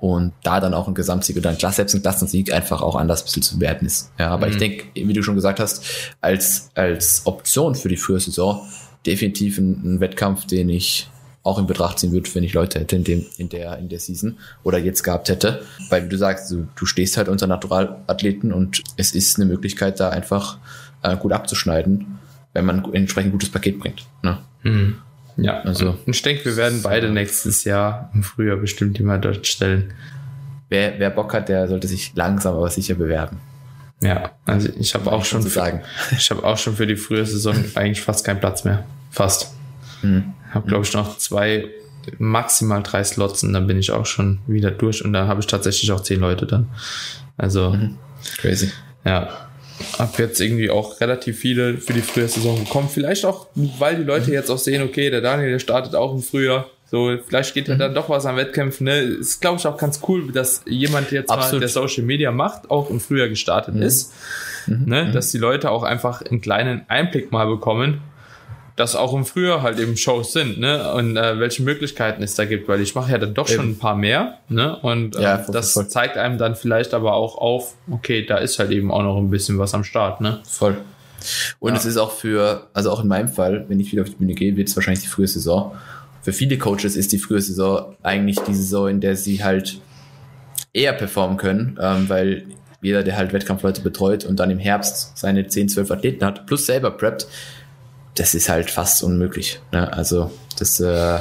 [0.00, 3.22] und da dann auch ein Gesamtsieg oder ein Klasse, selbst ein Klassensieg einfach auch anders
[3.22, 4.10] ein bisschen zu bewerten ist.
[4.18, 4.52] Ja, aber mhm.
[4.52, 5.84] ich denke, wie du schon gesagt hast,
[6.20, 8.62] als, als Option für die Frühsaison
[9.06, 11.08] definitiv ein, ein Wettkampf, den ich
[11.42, 13.98] auch in Betracht ziehen würde, wenn ich Leute hätte in, dem, in, der, in der
[13.98, 15.62] Season oder jetzt gehabt hätte.
[15.90, 20.10] Weil du sagst, du, du stehst halt unter Naturalathleten und es ist eine Möglichkeit, da
[20.10, 20.58] einfach
[21.02, 22.18] äh, gut abzuschneiden,
[22.52, 24.06] wenn man ein entsprechend gutes Paket bringt.
[24.22, 24.38] Ne?
[24.62, 24.96] Mhm.
[25.36, 25.96] Ja, also.
[26.06, 29.94] Ich denke, wir werden beide nächstes Jahr im Frühjahr bestimmt jemand dort stellen.
[30.68, 33.40] Wer, wer Bock hat, der sollte sich langsam aber sicher bewerben.
[34.02, 35.82] Ja, also ich habe auch schon, für,
[36.16, 38.84] ich habe auch schon für die frühe Saison eigentlich fast keinen Platz mehr.
[39.10, 39.54] Fast.
[40.02, 40.34] Mhm.
[40.52, 41.68] Habe, glaube ich, noch zwei,
[42.18, 45.46] maximal drei Slots und dann bin ich auch schon wieder durch und dann habe ich
[45.46, 46.68] tatsächlich auch zehn Leute dann.
[47.36, 47.98] Also mhm.
[48.38, 48.70] crazy.
[49.04, 49.28] Ja.
[49.98, 52.88] Hab jetzt irgendwie auch relativ viele für die frühe Saison bekommen.
[52.88, 54.34] Vielleicht auch, weil die Leute mhm.
[54.34, 56.66] jetzt auch sehen, okay, der Daniel, der startet auch im Frühjahr.
[56.92, 57.78] So, vielleicht geht ja mhm.
[57.78, 58.84] dann doch was an Wettkämpfen.
[58.84, 59.00] Ne?
[59.00, 61.54] Ist, glaube ich, auch ganz cool, dass jemand jetzt Absolut.
[61.54, 63.82] mal, der Social Media macht, auch im Frühjahr gestartet mhm.
[63.82, 64.12] ist.
[64.66, 64.84] Mhm.
[64.84, 65.04] Ne?
[65.06, 65.12] Mhm.
[65.12, 68.02] Dass die Leute auch einfach einen kleinen Einblick mal bekommen,
[68.82, 70.92] dass auch im Frühjahr halt eben Shows sind, ne?
[70.94, 73.56] Und äh, welche Möglichkeiten es da gibt, weil ich mache ja dann doch eben.
[73.56, 74.76] schon ein paar mehr, ne?
[74.80, 75.86] Und äh, ja, voll, das voll.
[75.86, 79.30] zeigt einem dann vielleicht aber auch auf, okay, da ist halt eben auch noch ein
[79.30, 80.40] bisschen was am Start, ne?
[80.48, 80.78] Voll.
[81.60, 81.78] Und ja.
[81.78, 84.34] es ist auch für, also auch in meinem Fall, wenn ich wieder auf die Bühne
[84.34, 85.76] gehe, wird es wahrscheinlich die frühe Saison.
[86.22, 89.78] Für viele Coaches ist die frühe Saison eigentlich die Saison, in der sie halt
[90.72, 92.46] eher performen können, ähm, weil
[92.80, 96.66] jeder, der halt Wettkampfleute betreut und dann im Herbst seine 10, 12 Athleten hat, plus
[96.66, 97.28] selber preppt,
[98.14, 99.60] das ist halt fast unmöglich.
[99.72, 99.92] Ne?
[99.92, 101.18] Also das äh,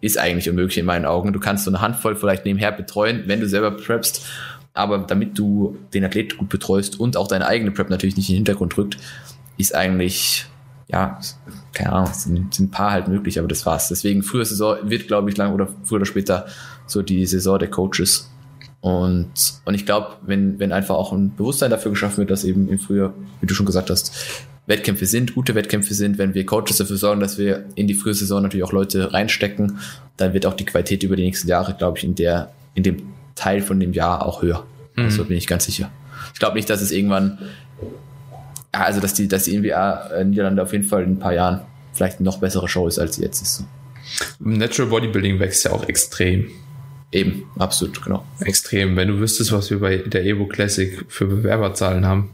[0.00, 1.32] ist eigentlich unmöglich in meinen Augen.
[1.32, 4.26] Du kannst so eine Handvoll vielleicht nebenher betreuen, wenn du selber preppst,
[4.72, 8.34] aber damit du den Athlet gut betreust und auch deine eigene Prep natürlich nicht in
[8.34, 8.98] den Hintergrund drückt,
[9.56, 10.46] ist eigentlich,
[10.88, 11.18] ja,
[11.72, 13.88] keine Ahnung, sind, sind ein paar halt möglich, aber das war's.
[13.88, 16.46] Deswegen früher Saison wird, glaube ich, lang oder früher oder später
[16.86, 18.30] so die Saison der Coaches.
[18.80, 22.68] Und, und ich glaube, wenn, wenn einfach auch ein Bewusstsein dafür geschaffen wird, dass eben
[22.68, 24.12] im Frühjahr, wie du schon gesagt hast,
[24.66, 28.14] Wettkämpfe sind, gute Wettkämpfe sind, wenn wir Coaches dafür sorgen, dass wir in die frühe
[28.14, 29.78] Saison natürlich auch Leute reinstecken,
[30.16, 33.02] dann wird auch die Qualität über die nächsten Jahre, glaube ich, in der, in dem
[33.34, 34.66] Teil von dem Jahr auch höher.
[34.96, 35.04] Mhm.
[35.04, 35.90] Also bin ich ganz sicher.
[36.34, 37.38] Ich glaube nicht, dass es irgendwann,
[38.70, 41.62] also dass die, dass die NBA äh, Niederlande auf jeden Fall in ein paar Jahren
[41.92, 43.64] vielleicht eine noch bessere Show ist, als sie jetzt ist.
[44.38, 46.50] Natural Bodybuilding wächst ja auch extrem.
[47.12, 48.24] Eben, absolut, genau.
[48.40, 48.96] Extrem.
[48.96, 52.30] Wenn du wüsstest, was wir bei der Evo Classic für Bewerberzahlen haben,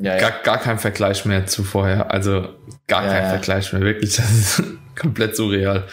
[0.00, 2.10] ja, gar, gar kein Vergleich mehr zu vorher.
[2.10, 2.48] Also
[2.86, 3.28] gar ja, kein ja.
[3.30, 4.16] Vergleich mehr, wirklich.
[4.16, 4.62] Das ist
[4.98, 5.84] komplett surreal.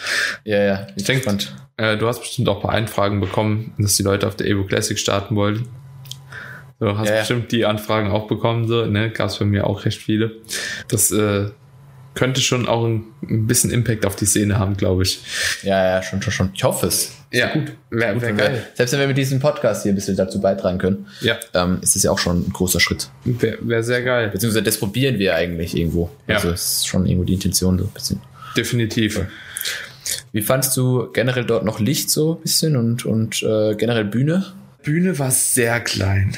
[0.44, 0.86] Ja, ja.
[0.96, 1.38] Ich denke,
[1.76, 4.64] äh, du hast bestimmt auch ein paar Einfragen bekommen, dass die Leute auf der Evo
[4.64, 5.68] Classic starten wollten.
[6.80, 9.10] Du hast bestimmt die Anfragen auch bekommen, so, ne?
[9.10, 10.32] Gab es bei mir auch recht viele.
[10.88, 11.50] Das äh,
[12.14, 15.20] könnte schon auch ein, ein, bisschen Impact auf die Szene haben, glaube ich.
[15.62, 16.50] Ja, ja, schon, schon, schon.
[16.54, 17.12] Ich hoffe es.
[17.32, 17.72] Ja, gut.
[17.90, 18.52] Wäre wär geil.
[18.52, 21.36] Wir, selbst wenn wir mit diesem Podcast hier ein bisschen dazu beitragen können, ja.
[21.52, 23.08] ähm, ist es ja auch schon ein großer Schritt.
[23.24, 24.30] Wäre wär sehr geil.
[24.30, 26.10] Beziehungsweise das probieren wir eigentlich irgendwo.
[26.28, 26.36] Ja.
[26.36, 28.20] Also ist schon irgendwo die Intention so ein bisschen.
[28.56, 29.20] Definitiv.
[30.32, 34.46] Wie fandst du generell dort noch Licht so ein bisschen und, und äh, generell Bühne?
[34.82, 36.36] Bühne war sehr klein.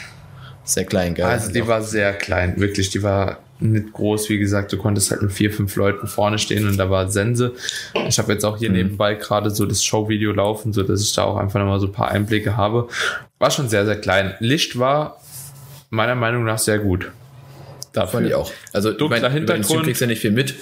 [0.65, 1.27] Sehr klein, geil.
[1.27, 2.91] Also die war sehr klein, wirklich.
[2.91, 6.69] Die war nicht groß, wie gesagt, du konntest halt mit vier, fünf Leuten vorne stehen
[6.69, 7.53] und da war Sense.
[8.09, 8.77] Ich habe jetzt auch hier mhm.
[8.77, 11.92] nebenbei gerade so das Showvideo laufen, so dass ich da auch einfach nochmal so ein
[11.92, 12.88] paar Einblicke habe.
[13.38, 14.35] War schon sehr, sehr klein.
[14.40, 15.21] Licht war
[15.90, 17.11] meiner Meinung nach sehr gut.
[17.92, 18.19] Dafür.
[18.19, 18.53] Fand ich auch.
[18.75, 19.81] Also dunkler mein, Hintergrund.
[19.81, 20.55] Du kriegst ja nicht viel mit.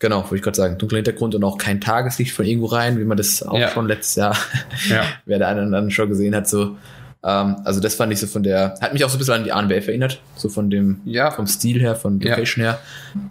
[0.00, 0.76] Genau, wollte ich gerade sagen.
[0.76, 3.68] Dunkler Hintergrund und auch kein Tageslicht von irgendwo rein, wie man das auch ja.
[3.68, 4.36] schon letztes Jahr,
[4.88, 5.04] ja.
[5.24, 6.76] wer der eine oder andere schon gesehen hat, so
[7.22, 9.44] ähm, also das fand ich so von der, hat mich auch so ein bisschen an
[9.44, 11.30] die ANBF erinnert, so von dem, ja.
[11.30, 12.72] vom Stil her, von Location ja.
[12.72, 12.80] her.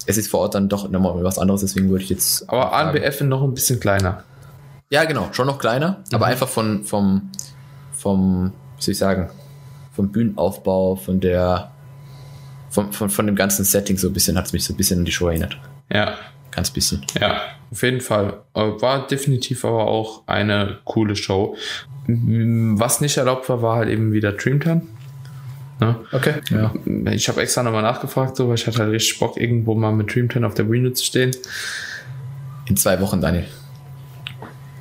[0.05, 2.47] Es ist vor Ort dann doch nochmal was anderes, deswegen würde ich jetzt.
[2.49, 4.23] Aber ANBF noch ein bisschen kleiner.
[4.91, 6.15] Ja, genau, schon noch kleiner, mhm.
[6.15, 7.31] aber einfach von, vom,
[7.91, 9.29] vom, wie soll ich sagen,
[9.95, 11.71] vom Bühnenaufbau, von der,
[12.69, 14.99] von, von, von dem ganzen Setting so ein bisschen, hat es mich so ein bisschen
[14.99, 15.57] an die Show erinnert.
[15.91, 16.13] Ja.
[16.51, 17.05] Ganz bisschen.
[17.19, 18.41] Ja, auf jeden Fall.
[18.53, 21.55] War definitiv aber auch eine coole Show.
[22.07, 24.81] Was nicht erlaubt war, war halt eben wieder Dreamtime.
[25.79, 25.95] Ne?
[26.11, 26.35] Okay.
[26.49, 26.73] Ja.
[27.11, 30.13] Ich habe extra nochmal nachgefragt, so, weil ich hatte halt richtig Bock, irgendwo mal mit
[30.13, 31.31] Dreamtime auf der Bühne zu stehen.
[32.65, 33.45] In zwei Wochen, Daniel.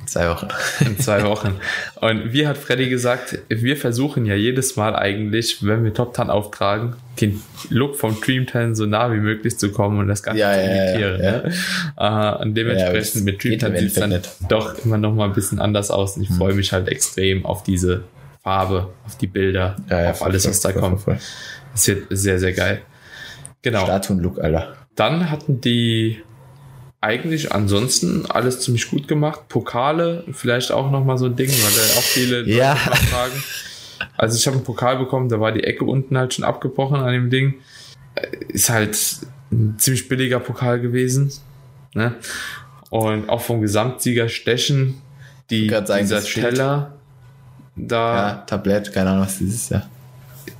[0.09, 0.47] Zwei Wochen.
[0.85, 1.59] In zwei Wochen.
[2.01, 6.31] Und wie hat Freddy gesagt, wir versuchen ja jedes Mal eigentlich, wenn wir Top Tan
[6.31, 10.53] auftragen, den Look vom Dreamtan so nah wie möglich zu kommen und das Ganze ja,
[10.53, 11.21] zu imitieren.
[11.21, 11.43] Ja,
[11.99, 12.37] ja.
[12.37, 14.29] Uh, und dementsprechend mit Dreamtan sieht es dann nicht.
[14.49, 16.17] doch immer noch mal ein bisschen anders aus.
[16.17, 16.37] Und ich hm.
[16.37, 18.03] freue mich halt extrem auf diese
[18.41, 21.01] Farbe, auf die Bilder, auf alles, was da kommt.
[21.71, 22.81] Das wird sehr, sehr geil.
[23.61, 23.83] Genau.
[23.83, 24.73] Statuen-Look, Alter.
[24.95, 26.21] Dann hatten die
[27.01, 29.47] eigentlich ansonsten alles ziemlich gut gemacht.
[29.47, 32.75] Pokale, vielleicht auch nochmal so ein Ding, weil da auch viele ja.
[32.75, 33.43] Fragen.
[34.17, 37.13] Also ich habe einen Pokal bekommen, da war die Ecke unten halt schon abgebrochen an
[37.13, 37.55] dem Ding.
[38.49, 38.97] Ist halt
[39.51, 41.31] ein ziemlich billiger Pokal gewesen.
[41.93, 42.15] Ne?
[42.89, 45.01] Und auch vom Gesamtsieger Stechen,
[45.49, 46.93] die, sagen, dieser Teller
[47.75, 48.15] da.
[48.15, 49.87] Ja, Tablett, keine Ahnung, was das ist, ja.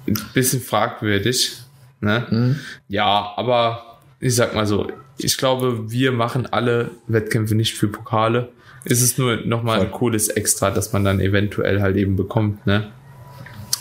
[0.08, 1.58] Ein bisschen fragwürdig.
[2.02, 2.26] Ne?
[2.30, 2.60] Mhm.
[2.88, 4.88] Ja, aber ich sag mal so,
[5.20, 8.50] ich glaube, wir machen alle Wettkämpfe nicht für Pokale.
[8.86, 12.92] Es ist nur nochmal ein cooles Extra, dass man dann eventuell halt eben bekommt, ne?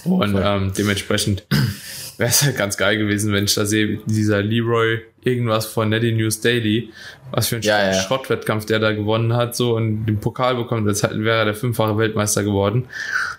[0.04, 1.46] Und ähm, dementsprechend
[2.18, 6.12] wäre es halt ganz geil gewesen, wenn ich da sehe, dieser Leroy irgendwas von Netty
[6.12, 6.90] News Daily,
[7.30, 7.94] was für ein ja, ja.
[7.94, 12.42] Schrottwettkampf der da gewonnen hat, so und den Pokal bekommt, das wäre der fünffache Weltmeister
[12.42, 12.86] geworden.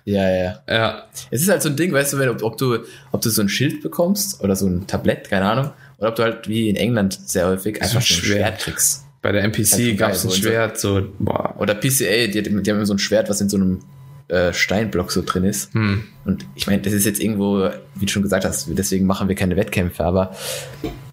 [0.06, 0.60] Ja, ja.
[0.68, 1.04] Ja.
[1.32, 2.80] Es ist halt so ein Ding, weißt du, wenn, ob, ob du,
[3.12, 6.24] ob du so ein Schild bekommst oder so ein Tablett, keine Ahnung, oder ob du
[6.24, 8.26] halt wie in England sehr häufig einfach so ein Schwert.
[8.26, 9.06] Schwert kriegst.
[9.22, 11.56] Bei der NPC Halt gab es ein so Schwert, so, boah.
[11.58, 13.82] Oder PCA, die, die haben immer so ein Schwert, was in so einem
[14.30, 15.74] äh, Steinblock so drin ist.
[15.74, 16.04] Hm.
[16.24, 19.36] Und ich meine, das ist jetzt irgendwo, wie du schon gesagt hast, deswegen machen wir
[19.36, 20.36] keine Wettkämpfe, aber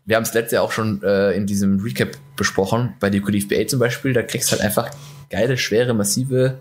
[0.04, 3.66] wir haben es letztes Jahr auch schon äh, in diesem Recap besprochen, bei der QDFBA
[3.66, 4.90] zum Beispiel, da kriegst du halt einfach
[5.30, 6.58] geile, schwere, massive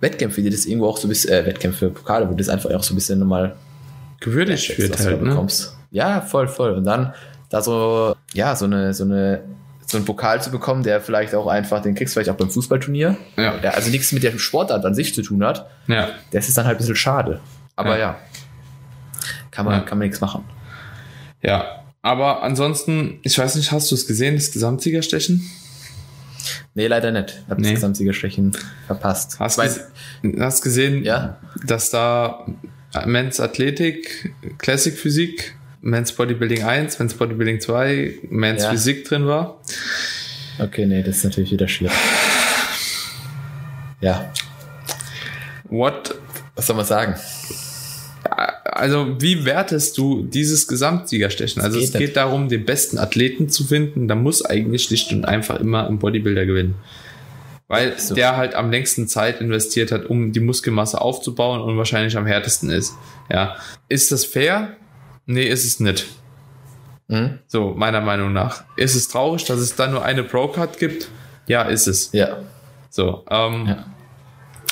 [0.00, 2.82] Wettkämpfe, die das irgendwo auch so ein bisschen, äh, Wettkämpfe, Pokale, wo das einfach auch
[2.82, 3.56] so ein bisschen nochmal
[4.20, 5.28] gewürdigt wird halt, ne?
[5.30, 5.76] bekommst.
[5.90, 6.72] Ja, voll, voll.
[6.72, 7.14] Und dann
[7.48, 9.42] da so, ja, so eine, so eine,
[9.86, 12.50] so einen Pokal zu bekommen, der vielleicht auch einfach, den kriegst du vielleicht auch beim
[12.50, 13.16] Fußballturnier.
[13.36, 13.56] Ja.
[13.58, 15.68] Der also nichts mit dem Sportart an sich zu tun hat.
[15.88, 16.10] Ja.
[16.30, 17.40] Das ist dann halt ein bisschen schade.
[17.76, 17.98] Aber ja.
[17.98, 18.18] Ja.
[19.50, 19.80] Kann man, Ja.
[19.80, 20.44] kann man nichts machen.
[21.42, 21.82] Ja.
[22.02, 25.42] Aber ansonsten, ich weiß nicht, hast du es gesehen, das Gesamtsiegerstechen?
[26.74, 27.42] Nee, leider nicht.
[27.50, 27.64] Hab Nee.
[27.64, 28.52] das Gesamtsiegerstechen
[28.86, 29.38] verpasst.
[29.40, 31.36] Hast du hast gesehen, Ja.
[31.66, 32.46] dass da
[33.04, 38.70] Men's Athletik, Classic Physik, Men's Bodybuilding 1, Men's Bodybuilding 2, Men's Ja.
[38.70, 39.60] Physik drin war?
[40.58, 41.94] Okay, nee, das ist natürlich wieder schwierig.
[44.00, 44.32] Ja,
[45.68, 46.14] What?
[46.56, 47.14] was soll man sagen?
[48.64, 51.60] Also, wie wertest du dieses Gesamtsiegerstechen?
[51.62, 52.16] Also, geht es geht nicht.
[52.16, 54.08] darum, den besten Athleten zu finden.
[54.08, 56.74] Da muss eigentlich schlicht und einfach immer ein Bodybuilder gewinnen.
[57.68, 58.14] Weil So.
[58.14, 62.70] der halt am längsten Zeit investiert hat, um die Muskelmasse aufzubauen und wahrscheinlich am härtesten
[62.70, 62.94] ist.
[63.30, 63.56] Ja.
[63.88, 64.76] Ist das fair?
[65.26, 66.06] Nee, ist es nicht.
[67.08, 67.38] Hm?
[67.46, 68.64] So, meiner Meinung nach.
[68.76, 71.08] Ist es traurig, dass es da nur eine Pro-Card gibt?
[71.46, 72.10] Ja, ist es.
[72.12, 72.38] Ja.
[72.90, 73.84] So, ähm, Ja.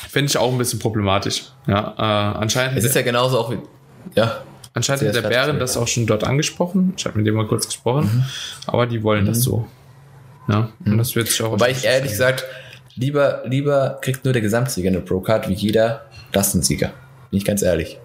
[0.09, 1.45] finde ich auch ein bisschen problematisch.
[1.67, 3.57] Ja, äh, anscheinend, Es ist ja genauso auch wie.
[4.15, 4.41] Ja.
[4.73, 6.93] anscheinend hat der Bären das auch schon dort angesprochen.
[6.97, 8.09] Ich habe mit dem mal kurz gesprochen.
[8.13, 8.23] Mhm.
[8.67, 9.67] Aber die wollen das so.
[10.47, 11.51] Ja, und das wird sich auch.
[11.51, 12.43] Wobei ich ehrlich gesagt,
[12.95, 16.91] lieber, lieber kriegt nur der Gesamtsieger eine Pro-Card wie jeder Klassensieger.
[17.29, 17.99] Bin ich ganz ehrlich.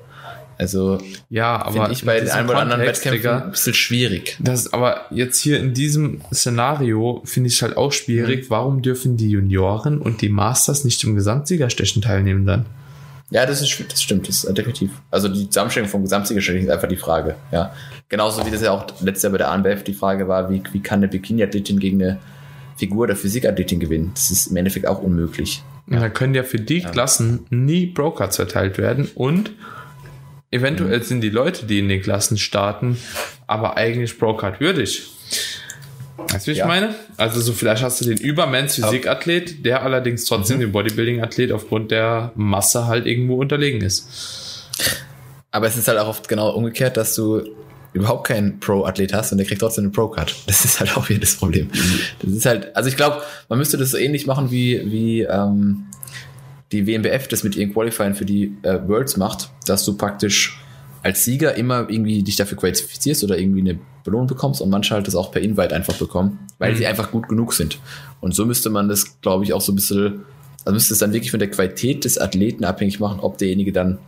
[0.56, 0.98] Also,
[1.30, 4.36] ja, aber ich bei den diesem ein oder anderen Wettkämpfen ein bisschen schwierig.
[4.38, 7.92] Das, aber jetzt hier in diesem Szenario finde ich halt auch Mhm.
[7.92, 8.50] schwierig.
[8.50, 12.66] Warum dürfen die Junioren und die Masters nicht im Gesamtsiegerstechen teilnehmen dann?
[13.30, 14.90] Ja, das ist das stimmt, das ist definitiv.
[15.10, 17.34] Also die Zusammenstellung vom Gesamtsiegerstechen ist einfach die Frage.
[17.50, 17.72] Ja.
[18.08, 20.80] Genauso wie das ja auch letztes Jahr bei der ANBF die Frage war, wie, wie
[20.80, 22.18] kann eine Bikini-Athletin gegen eine
[22.76, 24.12] Figur- oder Physikathletin gewinnen?
[24.14, 25.64] Das ist im Endeffekt auch unmöglich.
[25.90, 26.00] Ja.
[26.00, 29.50] Da können ja für die Klassen nie Brocards verteilt werden und
[30.54, 32.96] eventuell sind die Leute, die in den Klassen starten,
[33.46, 35.02] aber eigentlich Brocard würdig.
[36.32, 36.66] Weißt du, wie ich Ja.
[36.66, 36.94] meine?
[37.16, 42.32] Also so vielleicht hast du den Übermens Physikathlet, der allerdings trotzdem dem Bodybuilding-Athlet aufgrund der
[42.36, 44.68] Masse halt irgendwo unterlegen ist.
[45.50, 47.42] Aber es ist halt auch oft genau umgekehrt, dass du
[47.92, 50.34] überhaupt keinen Pro-Athlet hast und der kriegt trotzdem eine Pro-Card.
[50.46, 51.70] Das ist halt auch wieder das Problem.
[52.22, 55.86] Das ist halt, also ich glaube, man müsste das so ähnlich machen wie, wie ähm,
[56.72, 60.60] die WMBF das mit ihren Qualifiern für die äh, Worlds macht, dass du praktisch
[61.02, 65.06] als Sieger immer irgendwie dich dafür qualifizierst oder irgendwie eine Belohnung bekommst und manche halt
[65.06, 66.76] das auch per Invite einfach bekommen, weil Mhm.
[66.76, 67.78] sie einfach gut genug sind.
[68.20, 70.22] Und so müsste man das, glaube ich, auch so ein bisschen,
[70.64, 73.98] also müsste es dann wirklich von der Qualität des Athleten abhängig machen, ob derjenige dann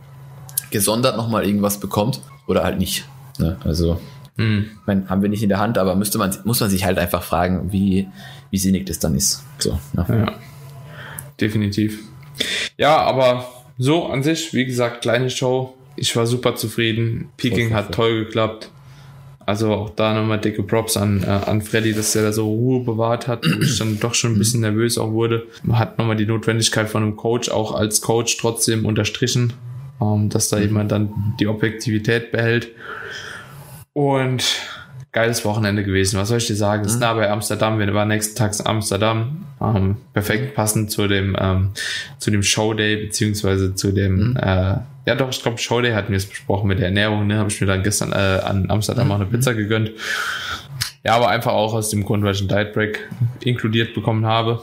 [0.71, 3.07] gesondert nochmal irgendwas bekommt oder halt nicht.
[3.37, 3.57] Ne?
[3.63, 3.99] Also,
[4.37, 4.65] Hm.
[4.71, 6.97] ich mein, haben wir nicht in der Hand, aber müsste man, muss man sich halt
[6.97, 8.07] einfach fragen, wie,
[8.51, 9.43] wie sinnig das dann ist.
[9.59, 10.05] So, ne?
[10.09, 10.33] Ja,
[11.39, 11.99] definitiv.
[12.77, 13.47] Ja, aber
[13.77, 15.75] so an sich, wie gesagt, kleine Show.
[15.95, 17.29] Ich war super zufrieden.
[17.37, 18.69] Peking hat toll geklappt.
[19.47, 22.83] Also auch da nochmal dicke Props an, äh, an Freddy, dass er da so Ruhe
[22.83, 25.47] bewahrt hat, wo ich dann doch schon ein bisschen nervös auch wurde.
[25.63, 29.53] Man hat nochmal die Notwendigkeit von einem Coach auch als Coach trotzdem unterstrichen,
[30.01, 32.67] ähm, dass da jemand dann die Objektivität behält.
[33.93, 34.43] Und
[35.17, 36.19] geiles Wochenende gewesen.
[36.19, 36.85] Was soll ich dir sagen?
[36.85, 37.79] Es ist nah bei Amsterdam.
[37.79, 39.47] Wir waren nächsten Tag in Amsterdam.
[39.59, 41.71] Ähm, perfekt passend zu dem, ähm,
[42.19, 44.75] zu dem Showday, beziehungsweise zu dem, äh,
[45.07, 47.39] ja doch, ich glaube, Showday hatten wir es besprochen mit der Ernährung, ne?
[47.39, 49.89] Habe ich mir dann gestern äh, an Amsterdam auch eine Pizza gegönnt.
[51.03, 54.61] Ja, aber einfach auch aus dem Grund, weil ich einen Diet Break inkludiert bekommen habe.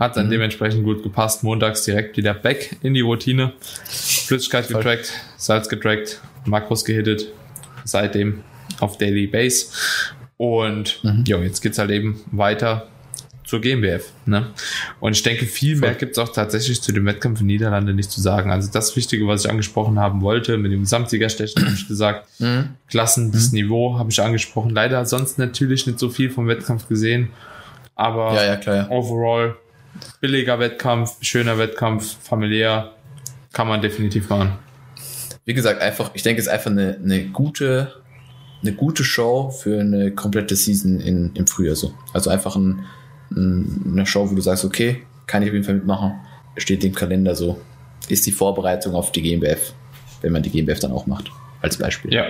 [0.00, 1.44] Hat dann dementsprechend gut gepasst.
[1.44, 3.52] Montags direkt wieder back in die Routine.
[3.84, 7.28] Flüssigkeit getrackt, Salz getrackt, Makros gehittet.
[7.84, 8.42] Seitdem
[8.78, 9.66] auf Daily Base.
[10.36, 12.88] Und ja, jetzt geht's halt eben weiter
[13.44, 14.12] zur GmbF.
[14.26, 14.46] Ne?
[15.00, 18.20] Und ich denke, viel mehr gibt's auch tatsächlich zu dem Wettkampf in Niederlande nicht zu
[18.20, 18.52] sagen.
[18.52, 22.28] Also das Wichtige, was ich angesprochen haben wollte, mit dem Gesamtsiegerstechen habe ich gesagt,
[22.88, 24.70] Klassen, das Niveau habe ich angesprochen.
[24.70, 27.30] Leider sonst natürlich nicht so viel vom Wettkampf gesehen.
[27.96, 28.88] Aber Ja, ja, klar, ja.
[28.88, 29.56] overall
[30.20, 32.92] billiger Wettkampf, schöner Wettkampf, familiär,
[33.52, 34.52] kann man definitiv machen.
[35.44, 37.92] Wie gesagt, einfach, ich denke, es ist einfach eine, eine gute,
[38.62, 41.94] eine gute Show für eine komplette Season in, im Frühjahr so.
[42.12, 42.84] Also einfach ein,
[43.30, 46.14] ein, eine Show, wo du sagst, okay, kann ich auf jeden Fall mitmachen.
[46.56, 47.60] Steht im Kalender so.
[48.08, 49.72] Ist die Vorbereitung auf die GmbF,
[50.20, 51.30] wenn man die GmbF dann auch macht.
[51.62, 52.12] Als Beispiel.
[52.12, 52.24] Ja.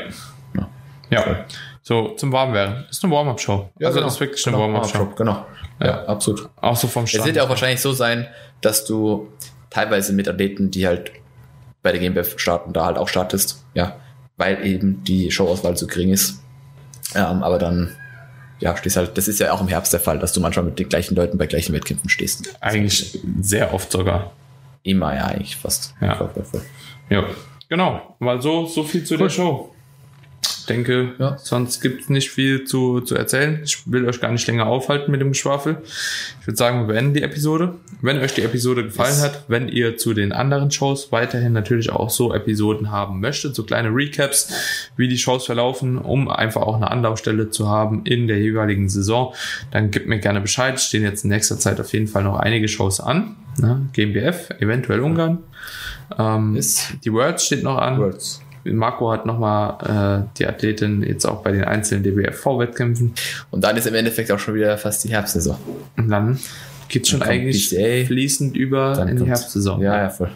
[0.54, 0.68] Ja.
[1.10, 1.44] Ja.
[1.82, 2.84] So, zum Warmwerden.
[2.90, 3.52] Ist eine Warm-Up-Show.
[3.52, 4.00] also, genau.
[4.04, 4.72] das ist wirklich eine genau.
[4.72, 5.06] Warm-Up-Show.
[5.16, 5.46] Genau.
[5.80, 6.48] Ja, absolut.
[6.60, 7.24] Auch so vom Es Stand.
[7.24, 8.28] wird ja auch wahrscheinlich so sein,
[8.60, 9.28] dass du
[9.70, 11.10] teilweise mit Athleten, die halt
[11.82, 13.96] bei der GmbF starten, da halt auch startest, ja,
[14.40, 16.42] weil eben die Showauswahl so gering ist.
[17.14, 17.94] Ähm, aber dann,
[18.58, 20.78] ja, stehst halt, das ist ja auch im Herbst der Fall, dass du manchmal mit
[20.78, 22.56] den gleichen Leuten bei gleichen Wettkämpfen stehst.
[22.60, 24.32] Eigentlich sehr oft sogar.
[24.82, 25.94] Immer, ja, eigentlich fast.
[26.00, 26.30] Ja.
[27.10, 27.24] Ja.
[27.68, 28.16] Genau.
[28.18, 29.74] Mal so, so viel zu der Show.
[30.60, 31.36] Ich denke, Ja.
[31.38, 33.60] sonst gibt es nicht viel zu, zu erzählen.
[33.64, 35.78] Ich will euch gar nicht länger aufhalten mit dem Geschwafel.
[36.40, 37.74] Ich würde sagen, wir beenden die Episode.
[38.02, 39.22] Wenn euch die Episode gefallen Yes.
[39.22, 43.64] hat, wenn ihr zu den anderen Shows weiterhin natürlich auch so Episoden haben möchtet, so
[43.64, 44.52] kleine Recaps,
[44.96, 49.34] wie die Shows verlaufen, um einfach auch eine Anlaufstelle zu haben in der jeweiligen Saison,
[49.70, 50.74] dann gebt mir gerne Bescheid.
[50.76, 53.36] Es stehen jetzt in nächster Zeit auf jeden Fall noch einige Shows an.
[53.58, 53.88] Ne?
[53.92, 55.38] GmbF, eventuell Ungarn.
[56.18, 56.88] Ähm, Yes.
[57.04, 57.98] Die Worlds steht noch an.
[57.98, 58.40] Worlds.
[58.64, 63.14] Marco hat nochmal äh, die Athletin jetzt auch bei den einzelnen DBFV-Wettkämpfen.
[63.50, 65.56] Und dann ist im Endeffekt auch schon wieder fast die Herbstsaison.
[65.96, 66.38] Und dann
[66.88, 68.06] geht's schon kommt eigentlich BCA.
[68.06, 69.80] fließend über in die Herbstsaison.
[69.80, 70.28] Ja, ja, voll.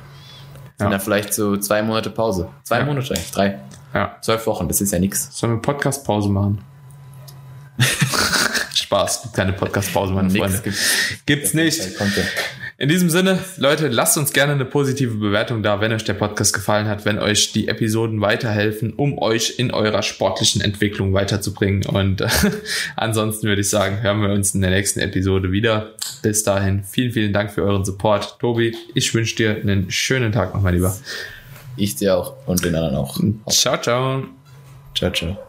[0.77, 0.91] Sind Ja.
[0.91, 2.49] dann vielleicht so zwei Monate Pause.
[2.65, 2.85] Zwei Ja.
[2.87, 3.59] Monate eigentlich, drei.
[3.95, 4.17] ja.
[4.23, 5.29] Zwölf Wochen, das ist ja nichts.
[5.33, 6.59] Sollen wir Podcast-Pause machen?
[8.75, 10.59] Spaß, gibt keine Podcast-Pause, meine Freunde.
[10.63, 10.77] gibt-
[11.27, 11.81] Gibt's nicht.
[12.77, 16.53] In diesem Sinne, Leute, lasst uns gerne eine positive Bewertung da, wenn euch der Podcast
[16.53, 21.87] gefallen hat, wenn euch die Episoden weiterhelfen, um euch in eurer sportlichen Entwicklung weiterzubringen.
[21.87, 22.29] Und äh,
[22.97, 25.93] ansonsten würde ich sagen, hören wir uns in der nächsten Episode wieder.
[26.23, 28.41] Bis dahin, vielen, vielen Dank für euren Support.
[28.41, 30.97] Tobi, ich wünsche dir einen schönen Tag noch, mein Lieber.
[31.77, 33.21] Ich dir auch und den anderen auch.
[33.51, 34.25] Ciao, ciao.
[34.95, 35.44] Ciao, ciao.